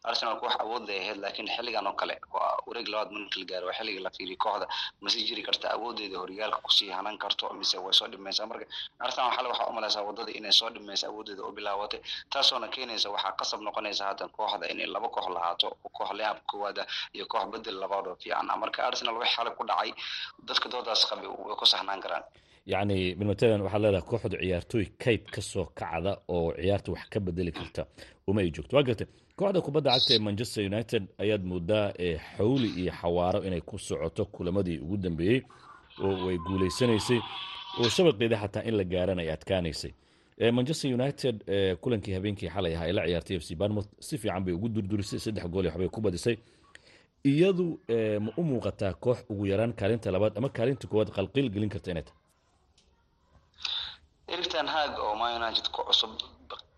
Arsenalku 0.08 0.44
wax 0.46 0.56
awood 0.64 0.84
lay 0.88 0.98
ahayd 1.02 1.18
laakiin 1.24 1.48
xilligan 1.56 1.86
oo 1.86 1.92
kale 2.00 2.14
wareeg 2.66 2.88
labaad 2.92 3.10
marka 3.16 3.38
la 3.40 3.44
gaaro 3.50 3.66
waa 3.68 3.72
xilliga 3.78 4.00
la 4.06 4.10
fiiriyo 4.16 4.36
kooxda. 4.44 4.66
Masi 5.02 5.18
jiri 5.28 5.42
karta 5.48 5.66
awoodeeda 5.76 6.18
horyaalka 6.22 6.58
ku 6.66 6.70
sii 6.78 6.90
hanan 6.96 7.18
karto 7.22 7.44
mise 7.60 7.76
way 7.84 7.92
soo 7.98 8.08
dhimaysaa? 8.12 8.46
Marka 8.50 8.66
arsenal 9.04 9.30
xale 9.36 9.48
waxaa 9.52 9.66
u 9.66 9.72
malaysaa 9.78 10.02
waddada 10.08 10.32
inay 10.38 10.52
soo 10.60 10.70
dhimaysa 10.74 11.06
awoodeeda 11.10 11.42
u 11.42 11.52
bilaabatay 11.56 12.00
taasoona 12.32 12.68
keenaysa 12.74 13.08
waxaa 13.14 13.32
qasab 13.40 13.60
noqonaysa 13.66 14.02
haatan 14.08 14.28
kooxda 14.36 14.66
inay 14.72 14.86
laba 14.94 15.08
koox 15.14 15.26
lahaato 15.36 15.68
koox 15.96 16.10
leab 16.18 16.36
koowaada 16.50 16.82
iyo 17.16 17.26
koox 17.32 17.44
bedel 17.52 17.76
labaad 17.82 18.06
oo 18.10 18.16
fiican 18.22 18.46
marka 18.62 18.80
arsenal 18.88 19.16
wax 19.20 19.28
xale 19.36 19.50
ku 19.58 19.64
dhacay 19.70 19.90
dadka 20.48 20.66
doodaas 20.72 21.02
qabi 21.10 21.26
way 21.26 21.56
ku 21.60 21.66
saxnaan 21.72 22.00
karaan 22.04 22.24
yacni 22.66 23.14
bilmatalan 23.18 23.60
waxaad 23.66 23.82
leedahay 23.82 24.06
kooxdu 24.10 24.36
ciyaartooy 24.42 24.84
kayb 25.02 25.22
ka 25.34 25.40
kacda 25.74 26.12
oo 26.28 26.52
ciyaarta 26.54 26.92
wax 26.92 27.08
ka 27.12 27.20
bedeli 27.20 27.52
karta 27.52 27.86
uma 28.26 28.40
ay 28.40 28.50
joogto. 28.50 28.76
Waa 28.76 28.82
gartay 28.82 29.06
kooxda 29.36 29.60
kubadda 29.60 29.90
cagta 29.90 30.14
ee 30.14 30.18
manchester 30.18 30.64
united 30.66 31.02
ayaad 31.18 31.42
moodaa 31.44 31.92
xawli 32.36 32.68
iyo 32.80 32.92
xawaaro 33.00 33.42
inay 33.44 33.60
ku 33.60 33.78
socoto 33.78 34.24
kulamadii 34.24 34.78
ugu 34.78 34.96
dambeeyey 34.96 35.42
oo 36.04 36.26
way 36.26 36.38
guulaysanaysay 36.38 37.20
oo 37.80 37.88
shabaqeeda 37.88 38.36
xataa 38.42 38.62
in 38.68 38.74
la 38.76 38.84
gaaran 38.84 39.18
ay 39.18 39.30
adkaanaysay. 39.30 39.92
Manchester 40.52 40.94
united 40.94 41.36
kulankii 41.80 42.14
habeenkii 42.14 42.48
xalay 42.48 42.74
ahaa 42.76 42.84
ay 42.86 42.92
la 42.92 43.02
ciyaartay 43.06 43.36
f 43.36 43.44
c 43.44 43.54
barmouth 43.54 43.88
si 44.00 44.18
fiican 44.18 44.44
bay 44.44 44.54
ugu 44.54 44.68
durdurisay 44.68 45.18
saddex 45.18 45.44
gool 45.50 45.66
waxbay 45.66 45.88
ku 45.88 46.00
badisay. 46.00 46.36
Iyadu 47.24 47.80
ma 48.20 48.30
u 48.36 48.42
muuqataa 48.42 48.92
koox 48.94 49.18
ugu 49.30 49.46
yaraan 49.46 49.72
kaalinta 49.72 50.10
labaad 50.10 50.38
ama 50.38 50.48
kaalinta 50.48 50.86
koowaad 50.88 51.10
qalqiil 51.16 51.50
gelin 51.50 51.68
karta 51.68 51.90
inay 51.90 52.02
tahay 52.02 52.18
erigtan 54.42 54.68
haag 54.74 54.98
oo 54.98 55.14
man 55.20 55.32
united 55.42 55.66
ku 55.74 55.80
cusub 55.88 56.10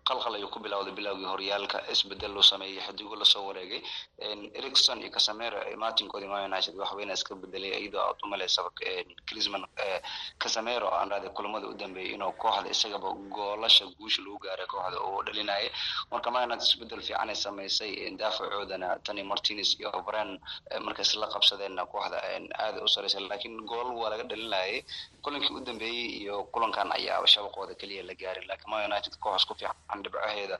qalqal 0.09 0.35
ayuu 0.37 0.49
ku 0.53 0.59
bilowday 0.65 0.93
bilowgii 0.99 1.25
horyaalka 1.33 1.77
isbeddel 1.93 2.31
loo 2.37 2.41
sameeyey 2.51 2.79
xidigo 2.87 3.15
la 3.21 3.25
soo 3.25 3.43
wareegay. 3.49 3.81
Ericson 4.59 5.01
iyo 5.01 5.11
casamero 5.15 5.57
martinkoodii 5.83 6.27
man 6.33 6.43
united 6.51 6.75
wax 6.81 6.91
weyna 6.97 7.13
iska 7.17 7.35
bedelay 7.35 7.71
iyadoo 7.81 8.01
aad 8.01 8.17
u 8.23 8.69
crisman 9.27 9.63
casamero 10.39 10.87
aan 10.97 11.09
raade 11.11 11.29
kulamada 11.37 11.67
u 11.67 11.73
dambeeyey 11.81 12.13
inuu 12.15 12.31
kooxda 12.41 12.69
isagaba 12.75 13.09
goolasha 13.35 13.85
guusha 13.97 14.21
lagu 14.25 14.37
gaaray 14.45 14.67
kooxda 14.73 14.97
uu 15.07 15.23
dhalinayay 15.25 15.67
marka 16.11 16.29
man 16.33 16.43
united 16.47 16.67
isbeddel 16.67 17.01
fiican 17.07 17.29
ay 17.29 17.35
samaysay 17.45 17.91
daafacoodana 18.21 18.87
tani 19.05 19.23
martinez 19.31 19.69
iyo 19.79 19.91
bren 20.07 20.39
markays 20.85 21.11
la 21.21 21.27
qabsadeenna 21.33 21.83
kooxda 21.93 22.17
aada 22.63 22.79
u 22.83 22.87
saraysa 22.87 23.19
laakiin 23.29 23.57
gool 23.69 23.89
waa 24.01 24.09
laga 24.13 24.23
dhalinayay 24.31 24.75
kulankii 25.23 25.55
u 25.55 25.59
dambeeyey 25.69 26.05
iyo 26.21 26.35
kulankan 26.53 26.91
ayaa 26.97 27.25
shabaqooda 27.33 27.73
keliya 27.79 28.03
la 28.09 28.13
gaarin 28.21 28.47
laakiin 28.49 28.69
man 28.71 28.85
united 28.91 29.13
kooxas 29.23 29.45
ku 29.49 29.53
fiican 29.59 29.94
dhibcaheeda 30.03 30.57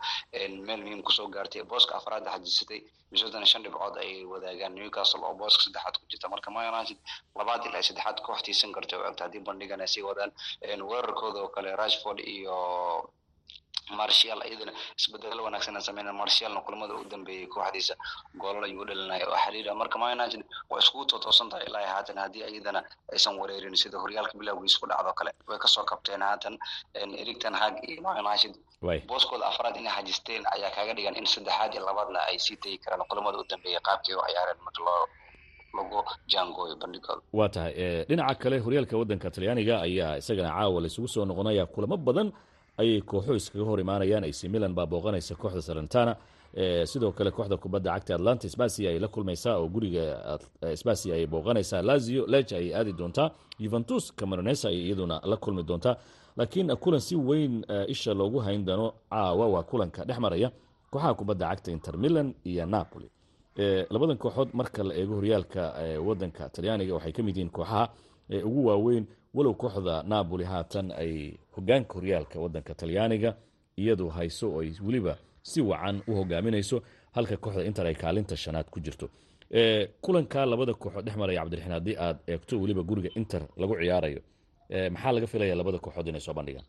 meel 0.68 0.82
muhiim 0.86 1.02
ku 1.08 1.12
soo 1.12 1.28
gaartay 1.36 1.64
booska 1.64 1.96
afraad 2.00 2.24
xajisatay 2.34 2.80
misodana 3.12 3.46
shan 3.46 3.64
dhibcood 3.64 3.96
ay 4.04 4.26
wadaagaan. 4.32 4.74
Newcastle 4.76 5.24
oo 5.28 5.34
booska 5.42 5.62
saddexaad 5.66 5.96
ku 6.00 6.06
jirta. 6.12 6.28
Marka 6.34 6.52
man 6.52 6.68
united 6.74 6.98
labaad 7.40 7.66
ilaa 7.66 7.82
saddexaad 7.90 8.18
koox 8.26 8.42
tiisan 8.46 8.72
karta 8.76 8.98
oo 8.98 9.14
haddii 9.20 9.44
bandhigan 9.48 9.82
ay 9.82 9.88
sii 9.88 10.04
wadaan. 10.10 10.32
Weerarkooda 10.90 11.40
oo 11.44 11.50
kale 11.56 11.76
rashford 11.76 12.20
iyo 12.20 12.56
marshal 14.00 14.40
iyadana 14.50 14.72
isbedelo 15.00 15.44
wanaagsan 15.48 15.82
sameyn 15.88 16.10
marshalna 16.22 16.62
kulamada 16.66 16.94
u 16.96 17.04
dambeeyey 17.14 17.48
kooxdiisa 17.56 17.96
goolal 18.42 18.64
ayuu 18.68 18.86
dhalinaya 18.90 19.26
oo 19.32 19.38
xiriira 19.46 19.74
marka 19.82 19.98
man 20.02 20.12
united 20.20 20.42
waa 20.70 20.80
iskugu 20.84 21.06
tootoosan 21.12 21.50
tahay 21.52 21.66
ilaa 21.70 21.88
haatan 21.94 22.18
haddii 22.24 22.44
iyadana 22.54 22.82
aysan 23.14 23.36
wareerin 23.42 23.76
sida 23.84 23.98
horyaalka 24.04 24.34
bilowgiisa 24.40 24.78
ku 24.82 24.88
dhacdo 24.92 25.14
kale 25.20 25.32
way 25.50 25.58
ka 25.64 25.68
soo 25.76 25.84
kabteen 25.92 26.22
haatan 26.28 26.56
erigtan 27.22 27.54
hag 27.62 27.76
iyo 27.90 28.02
man 28.06 28.18
united 28.26 28.54
booskooda 29.10 29.46
afraad 29.52 29.76
inay 29.82 29.94
xajisteen 29.98 30.44
ayaa 30.56 30.72
kaaga 30.76 30.94
dhigan 30.98 31.16
in 31.22 31.26
saddexaad 31.34 31.72
iyo 31.76 31.84
labaadna 31.90 32.20
ay 32.30 32.38
sii 32.46 32.58
tegi 32.64 32.78
karaan 32.84 33.06
kulamada 33.10 33.38
u 33.38 33.44
dambeeyay 33.52 33.82
qaabkii 33.88 34.14
u 34.14 34.22
ciyaareen 34.30 34.60
marka 34.66 34.82
loo 34.88 35.04
waa 37.34 37.50
tahay 37.50 38.06
dhinaca 38.10 38.36
kale 38.44 38.58
horyaalka 38.66 38.96
waddanka 39.02 39.28
talyaaniga 39.36 39.76
ayaa 39.88 40.18
isagana 40.22 40.50
caawa 40.58 40.82
laysugu 40.84 41.08
soo 41.14 41.26
noqonaya 41.30 41.66
kulamo 41.74 41.98
badan 42.08 42.28
ayay 42.78 43.02
kooxo 43.02 43.36
iskaga 43.36 43.66
hor 43.66 43.80
imaanayaan. 43.80 44.24
Ac 44.24 44.44
milan 44.54 44.74
baa 44.78 44.86
booqanaysa 44.86 45.36
kooxda 45.36 45.62
salentana 45.62 46.16
sidoo 46.92 47.12
kale 47.12 47.32
kooxda 47.32 47.58
kubadda 47.58 47.92
cagta 47.96 48.16
atlanta 48.16 48.50
sbasia 48.50 48.90
ay 48.90 49.00
la 49.00 49.08
kulmaysaa 49.08 49.58
oo 49.60 49.68
guriga 49.68 50.04
sbasia 50.76 51.16
ay 51.16 51.26
booqanaysaa 51.28 51.82
lazio 51.82 52.26
lej 52.28 52.54
ay 52.54 52.74
aadi 52.76 52.94
doontaa 52.94 53.32
juventus 53.60 54.14
camaronesa 54.16 54.70
ay 54.70 54.78
iyaduna 54.88 55.22
la 55.32 55.38
kulmi 55.38 55.64
doontaa 55.64 55.96
laakiin 56.38 56.76
kulan 56.84 57.00
si 57.02 57.16
weyn 57.16 57.66
isha 57.88 58.14
loogu 58.14 58.40
hayn 58.40 58.66
doono 58.66 58.94
caawa 59.10 59.48
waa 59.54 59.64
kulanka 59.64 60.06
dhex 60.06 60.20
maraya 60.20 60.52
kooxaha 60.92 61.14
kubadda 61.20 61.46
cagta 61.50 61.72
inter 61.72 61.98
milan 61.98 62.34
iyo 62.46 62.66
napoli. 62.66 63.10
Labadan 63.90 64.18
kooxood 64.18 64.50
marka 64.54 64.84
la 64.84 64.94
eego 64.96 65.16
horyaalka 65.16 65.64
wadanka 66.08 66.50
talyaaniga 66.50 66.94
waxay 66.98 67.12
ka 67.12 67.24
mid 67.24 67.36
yihiin 67.38 67.50
kooxaha 67.52 67.84
ugu 68.48 68.66
waaweyn 68.68 69.06
walow 69.36 69.54
kooxda 69.62 69.96
napoli 70.12 70.44
haatan 70.52 70.88
ay 71.02 71.14
hogaanka 71.56 71.94
horyaalka 71.98 72.38
wadanka 72.44 72.74
talyaaniga 72.80 73.32
iyadu 73.82 74.06
hayso 74.16 74.46
oo 74.56 74.62
ay 74.64 74.72
weliba 74.86 75.14
si 75.50 75.60
wacan 75.70 75.98
u 76.10 76.12
hogaaminayso 76.20 76.78
halka 77.16 77.36
kooxda 77.44 77.64
inter 77.70 77.86
ay 77.90 77.96
kaalinta 78.04 78.36
shanaad 78.44 78.68
ku 78.74 78.80
jirto. 78.86 79.08
Kulanka 80.04 80.40
labada 80.52 80.74
kooxood 80.82 81.06
dhex 81.06 81.16
maraya 81.22 81.40
cabdiraxiin 81.42 81.74
haddii 81.78 81.96
aad 82.06 82.18
eegto 82.32 82.54
weliba 82.62 82.82
guriga 82.90 83.10
inter 83.20 83.42
lagu 83.62 83.74
ciyaarayo. 83.82 84.22
Maxaa 84.94 85.12
laga 85.16 85.28
filaya 85.32 85.56
labada 85.60 85.78
kooxood 85.86 86.08
inay 86.12 86.22
soo 86.26 86.34
bandhigaan 86.38 86.66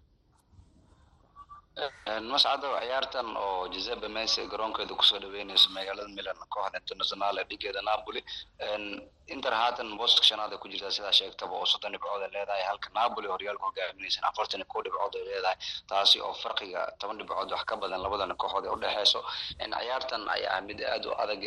mascado 1.81 2.69
ciyaartan 2.81 3.37
oo 3.37 3.69
giuseppe 3.69 4.09
messi 4.09 4.47
garoonkeeda 4.49 4.95
ku 4.97 5.05
soo 5.05 5.19
dhaweynayso 5.21 5.69
magaalada 5.77 6.09
milan 6.09 6.37
kooxda 6.49 6.79
internationale 6.79 7.45
dhigeeda 7.51 7.83
napoli. 7.83 8.21
Inter 9.29 9.53
haatan 9.53 9.99
booska 9.99 10.23
ku 10.63 10.69
jirtaa 10.69 10.91
sidaa 10.91 11.13
sheegtaba 11.13 11.53
oo 11.57 11.67
soddon 11.67 11.93
dhibcood 11.93 12.23
ay 12.23 12.31
leedahay 12.33 12.63
halka 12.65 12.89
napoli 12.95 13.29
horyaalka 13.29 13.65
hogaaminaysan 13.67 14.25
afartan 14.25 14.61
iyo 14.61 14.67
kow 14.73 14.83
dhibcood 14.83 15.15
ay 15.17 15.25
leedahay. 15.29 15.57
Taasi 15.89 16.21
oo 16.21 16.33
farqiga 16.43 16.81
toban 16.99 17.19
dhibcood 17.19 17.51
wax 17.53 17.65
ka 17.69 17.77
badan 17.77 18.01
labadana 18.03 18.35
kooxood 18.35 18.65
ay 18.65 18.73
udhexeyso 18.73 19.21
ciyaartan 19.59 20.23
ayaa 20.29 20.61
mid 20.61 20.81
aad 20.81 21.05
u 21.07 21.13
adag 21.23 21.43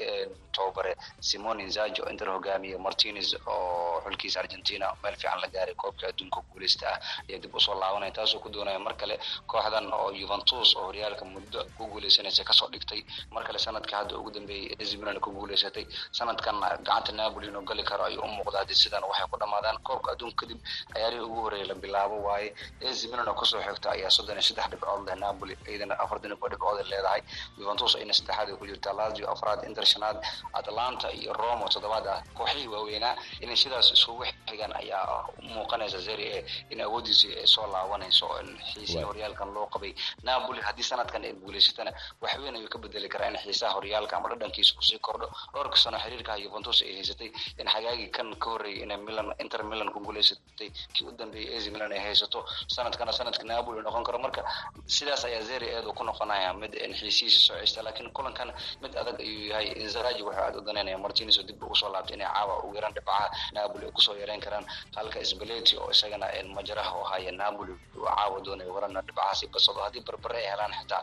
tababare 0.56 0.94
simon 1.20 1.60
inzaghi 1.60 2.02
oo 2.02 2.10
inter 2.13 2.28
hogaamiye 2.30 2.78
martinez 2.78 3.34
oo 3.48 4.02
xulkiisa 4.06 4.39
argentina 4.44 4.94
meel 5.04 5.15
fiican 5.15 5.39
la 5.42 5.48
gaaray 5.48 5.76
koobka 5.76 6.08
adduunka 6.12 6.39
guuleysta 6.52 6.86
ah 6.94 7.00
ayaa 7.30 7.39
dib 7.44 7.56
u 7.56 7.60
soo 7.60 7.76
laabanaya 7.80 8.12
taasoo 8.12 8.39
ku 8.44 8.50
doonaya 8.50 8.80
mar 8.80 8.94
kale 9.02 9.15
kooxdan 9.48 9.88
oo 9.94 10.12
juventus 10.21 10.75
oo 10.77 10.86
horyaalka 10.89 11.25
muddo 11.34 11.60
ku 11.77 11.84
guuleysanaysa 11.91 12.43
ka 12.49 12.53
soo 12.60 12.67
dhigtay 12.73 13.01
mar 13.34 13.43
kale 13.47 13.60
sanadka 13.65 13.93
hadda 13.99 14.17
ugu 14.19 14.32
dambeeyey 14.36 14.75
AC 14.82 14.91
Milan 14.99 15.19
ku 15.19 15.29
guuleysatay. 15.32 15.86
Sanadkan 16.12 16.55
gacanta 16.60 17.12
Napoli 17.19 17.47
inuu 17.47 17.62
gali 17.69 17.84
karo 17.84 18.03
ayuu 18.10 18.21
u 18.23 18.27
muuqdaa 18.36 18.65
sidan 18.82 19.03
waxay 19.10 19.27
ku 19.32 19.38
dhamaadaan 19.41 19.77
koobka 19.88 20.12
adduunka 20.13 20.38
kadib 20.45 20.60
ciyaarihii 20.93 21.25
ugu 21.27 21.39
horeeyay 21.45 21.67
la 21.67 21.75
bilaabo. 21.84 22.15
Waaye 22.27 22.49
AC 22.89 22.99
Milan 23.12 23.27
oo 23.27 23.34
ka 23.39 23.45
soo 23.45 23.62
xigta 23.65 23.88
ayaa 23.95 24.10
soddon 24.15 24.38
iyo 24.38 24.41
saddex 24.49 24.67
dhibcood 24.71 25.01
leh 25.08 25.15
Napoli 25.23 25.53
iyadana 25.69 25.95
iyo 25.95 26.36
dhibcood 26.51 26.53
leedahay. 26.91 27.21
Juventus 27.58 27.95
ayna 27.95 28.13
saddexaad 28.13 28.49
ku 28.60 28.65
jirta 28.69 28.93
Lazio 28.99 29.25
afraad 29.34 29.63
Inter 29.67 29.86
shanaad 29.86 30.17
Atalanta 30.53 31.08
iyo 31.19 31.34
Roma 31.34 31.65
toddobaad 31.73 32.08
ah. 32.08 32.19
Kooxihii 32.38 32.67
waaweynaa 32.73 33.15
inay 33.43 33.55
sidaas 33.58 33.91
isugu 33.95 34.23
xigaan 34.49 34.73
ayaa 34.82 35.27
muuqanaysa 35.53 35.99
Serie 36.08 36.39
A 36.39 36.43
in 36.73 36.82
awoodiisii 36.82 37.34
ay 37.41 37.47
soo 37.47 37.67
laabanayso 37.73 38.27
xiisii 38.73 39.03
horyaalkan 39.10 39.49
loo 39.55 39.67
qabay 39.73 39.93
napoli 40.24 40.62
haddii 40.62 40.84
sanadkan 40.91 41.24
ay 41.24 41.34
guuleysatana 41.34 41.91
wax 42.22 42.34
weyn 42.43 42.56
ayuu 42.56 42.69
ka 42.69 42.78
bedeli 42.84 43.10
karaa 43.10 43.30
in 43.32 43.38
xiisaha 43.38 43.74
horyaalka 43.78 44.17
ama 44.17 44.30
dhadhankiisa 44.30 44.74
uu 44.78 44.82
sii 44.89 45.00
kordho. 45.00 45.28
Dhowrka 45.54 45.78
sano 45.78 45.98
xiriirka 46.04 46.38
juventus 46.43 46.82
ay 46.82 46.93
haysatay 47.00 47.30
in 47.62 47.67
xagaagii 47.74 48.10
kan 48.15 48.36
ka 48.36 48.48
horreeyay 48.54 48.84
inay 48.86 48.98
milan 48.98 49.34
inter 49.43 49.63
milan 49.63 49.89
ku 49.93 50.00
guuleysatay 50.00 50.69
kii 50.93 51.06
u 51.08 51.12
dambeeyay 51.12 51.58
AC 51.58 51.65
milan 51.74 51.91
ay 51.91 52.00
haysato. 52.06 52.45
Sanadkana 52.67 53.12
sanadka 53.12 53.43
napoli 53.43 53.82
noqon 53.82 54.04
karo. 54.04 54.19
Marka 54.19 54.41
sidaas 54.86 55.26
ayaa 55.26 55.41
zeri 55.50 55.67
eedu 55.76 55.93
ku 55.93 56.04
noqonaya 56.04 56.54
mid 56.54 56.74
xiisihiisa 57.00 57.39
soo 57.48 57.56
ceysta 57.60 57.84
laakiin 57.86 58.12
kulankan 58.13 58.50
mid 58.82 58.93
adag 59.02 59.19
ayuu 59.19 59.48
yahay. 59.52 59.67
Inzaghi 59.84 60.22
wuxuu 60.24 60.41
aad 60.43 60.56
u 60.56 60.62
danaynaya 60.67 60.98
martinez 60.98 61.38
oo 61.39 61.43
dib 61.50 61.63
ugu 61.63 61.76
soo 61.76 61.89
laabtay 61.93 62.15
inay 62.17 62.28
caawa 62.34 62.54
ugu 62.63 62.76
yaraan 62.76 62.93
dhibcaha. 62.95 63.26
Napoli 63.54 63.86
ay 63.86 63.91
ku 63.91 64.02
soo 64.02 64.15
yareyn 64.22 64.41
karaan. 64.41 64.65
Halka 64.95 65.24
sbeleti 65.26 65.78
oo 65.78 65.89
isagana 65.91 66.28
majaraha 66.56 66.91
u 67.00 67.04
haya 67.12 67.32
napoli 67.32 67.72
uu 67.98 68.06
caawa 68.06 68.38
doonayo 68.45 68.74
warana 68.76 69.02
dhibcahaasi 69.02 69.48
basado 69.54 69.80
haddii 69.99 70.05
barbare 70.12 70.38
ay 70.39 70.47
helaan 70.51 70.73
xitaa 70.79 71.01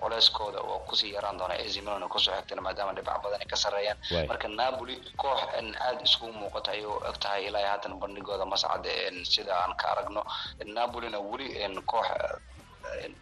culeyskooda 0.00 0.60
oo 0.60 0.78
ku 0.88 0.96
sii 0.96 1.12
yaraan 1.14 1.38
doona 1.38 1.54
AC 1.54 1.76
Milan 1.80 2.02
oo 2.02 2.08
ku 2.08 2.18
soo 2.18 2.34
xigtana 2.34 2.62
maadaama 2.62 2.92
dhibca 2.96 3.18
badan 3.24 3.40
ay 3.40 3.46
ka 3.46 3.56
sarreeyaan. 3.56 3.98
Marka 4.28 4.48
Napoli 4.48 4.96
koox 5.16 5.40
aad 5.86 5.98
iskugu 6.04 6.32
muuqata 6.32 6.70
ay 6.72 6.84
u 6.84 6.92
eg 7.08 7.16
tahay 7.22 7.46
ilaa 7.48 7.66
haatan 7.68 7.98
bandhigooda 8.00 8.44
mascad 8.44 8.86
sida 9.24 9.54
aan 9.62 9.74
ka 9.76 9.86
aragno. 9.92 10.22
Napolina 10.64 11.18
weli 11.20 11.48
koox 11.86 12.06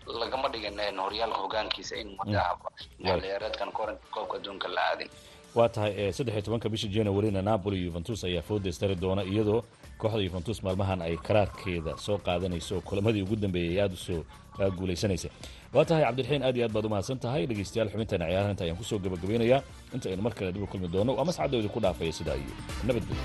lagama 0.07 0.48
dhigin 0.48 0.79
horyaalka 1.05 1.38
hogaankiisa 1.44 1.96
in 1.96 2.16
muddaha 2.18 2.57
ciyaareedkan 3.03 3.72
koobka 3.72 4.37
adduunka 4.37 4.68
la 4.68 4.81
aadin. 4.90 5.11
Waa 5.55 5.68
tahay 5.68 6.12
saddexiy 6.12 6.42
tobanka 6.42 6.68
bisha 6.68 6.88
januarina 6.88 7.42
napoli 7.42 7.85
yuventus 7.85 8.24
ayaa 8.24 8.42
foodaystari 8.42 8.94
doona 8.94 9.22
iyadoo 9.22 9.64
kooxda 10.03 10.23
yuventus 10.27 10.59
maalmahan 10.67 11.01
ay 11.07 11.15
karaarkeeda 11.27 11.93
soo 12.07 12.19
qaadanayso 12.27 12.73
oo 12.77 12.81
kulamadii 12.89 13.23
ugu 13.27 13.37
dambeeyay 13.45 13.79
aada 13.85 13.95
u 13.95 13.97
soo 14.07 14.21
guulaysanaysa. 14.79 15.29
Waa 15.75 15.85
tahay 15.89 16.03
cabdiraxiin 16.07 16.43
aad 16.47 16.57
iyo 16.57 16.65
aad 16.67 16.73
baad 16.77 16.85
umahadsan 16.89 17.19
tahay. 17.25 17.43
Dhegeystayaal 17.51 17.89
xubinteena 17.93 18.25
ciyaaraha 18.31 18.51
inta 18.55 18.65
ayaan 18.67 18.79
ku 18.81 18.85
soo 18.91 18.99
gabagabeynayaa 19.05 19.61
inta 19.95 20.07
aynu 20.11 20.23
mar 20.27 20.35
kale 20.39 20.51
dib 20.55 20.63
u 20.63 20.67
kulmi 20.73 20.89
doono 20.95 21.13
waa 21.19 21.25
mascadooda 21.29 21.69
ku 21.75 21.81
dhaafaya 21.85 22.13
sidaa 22.19 22.37
iyo 22.43 22.55
nabadgelyo 22.87 23.25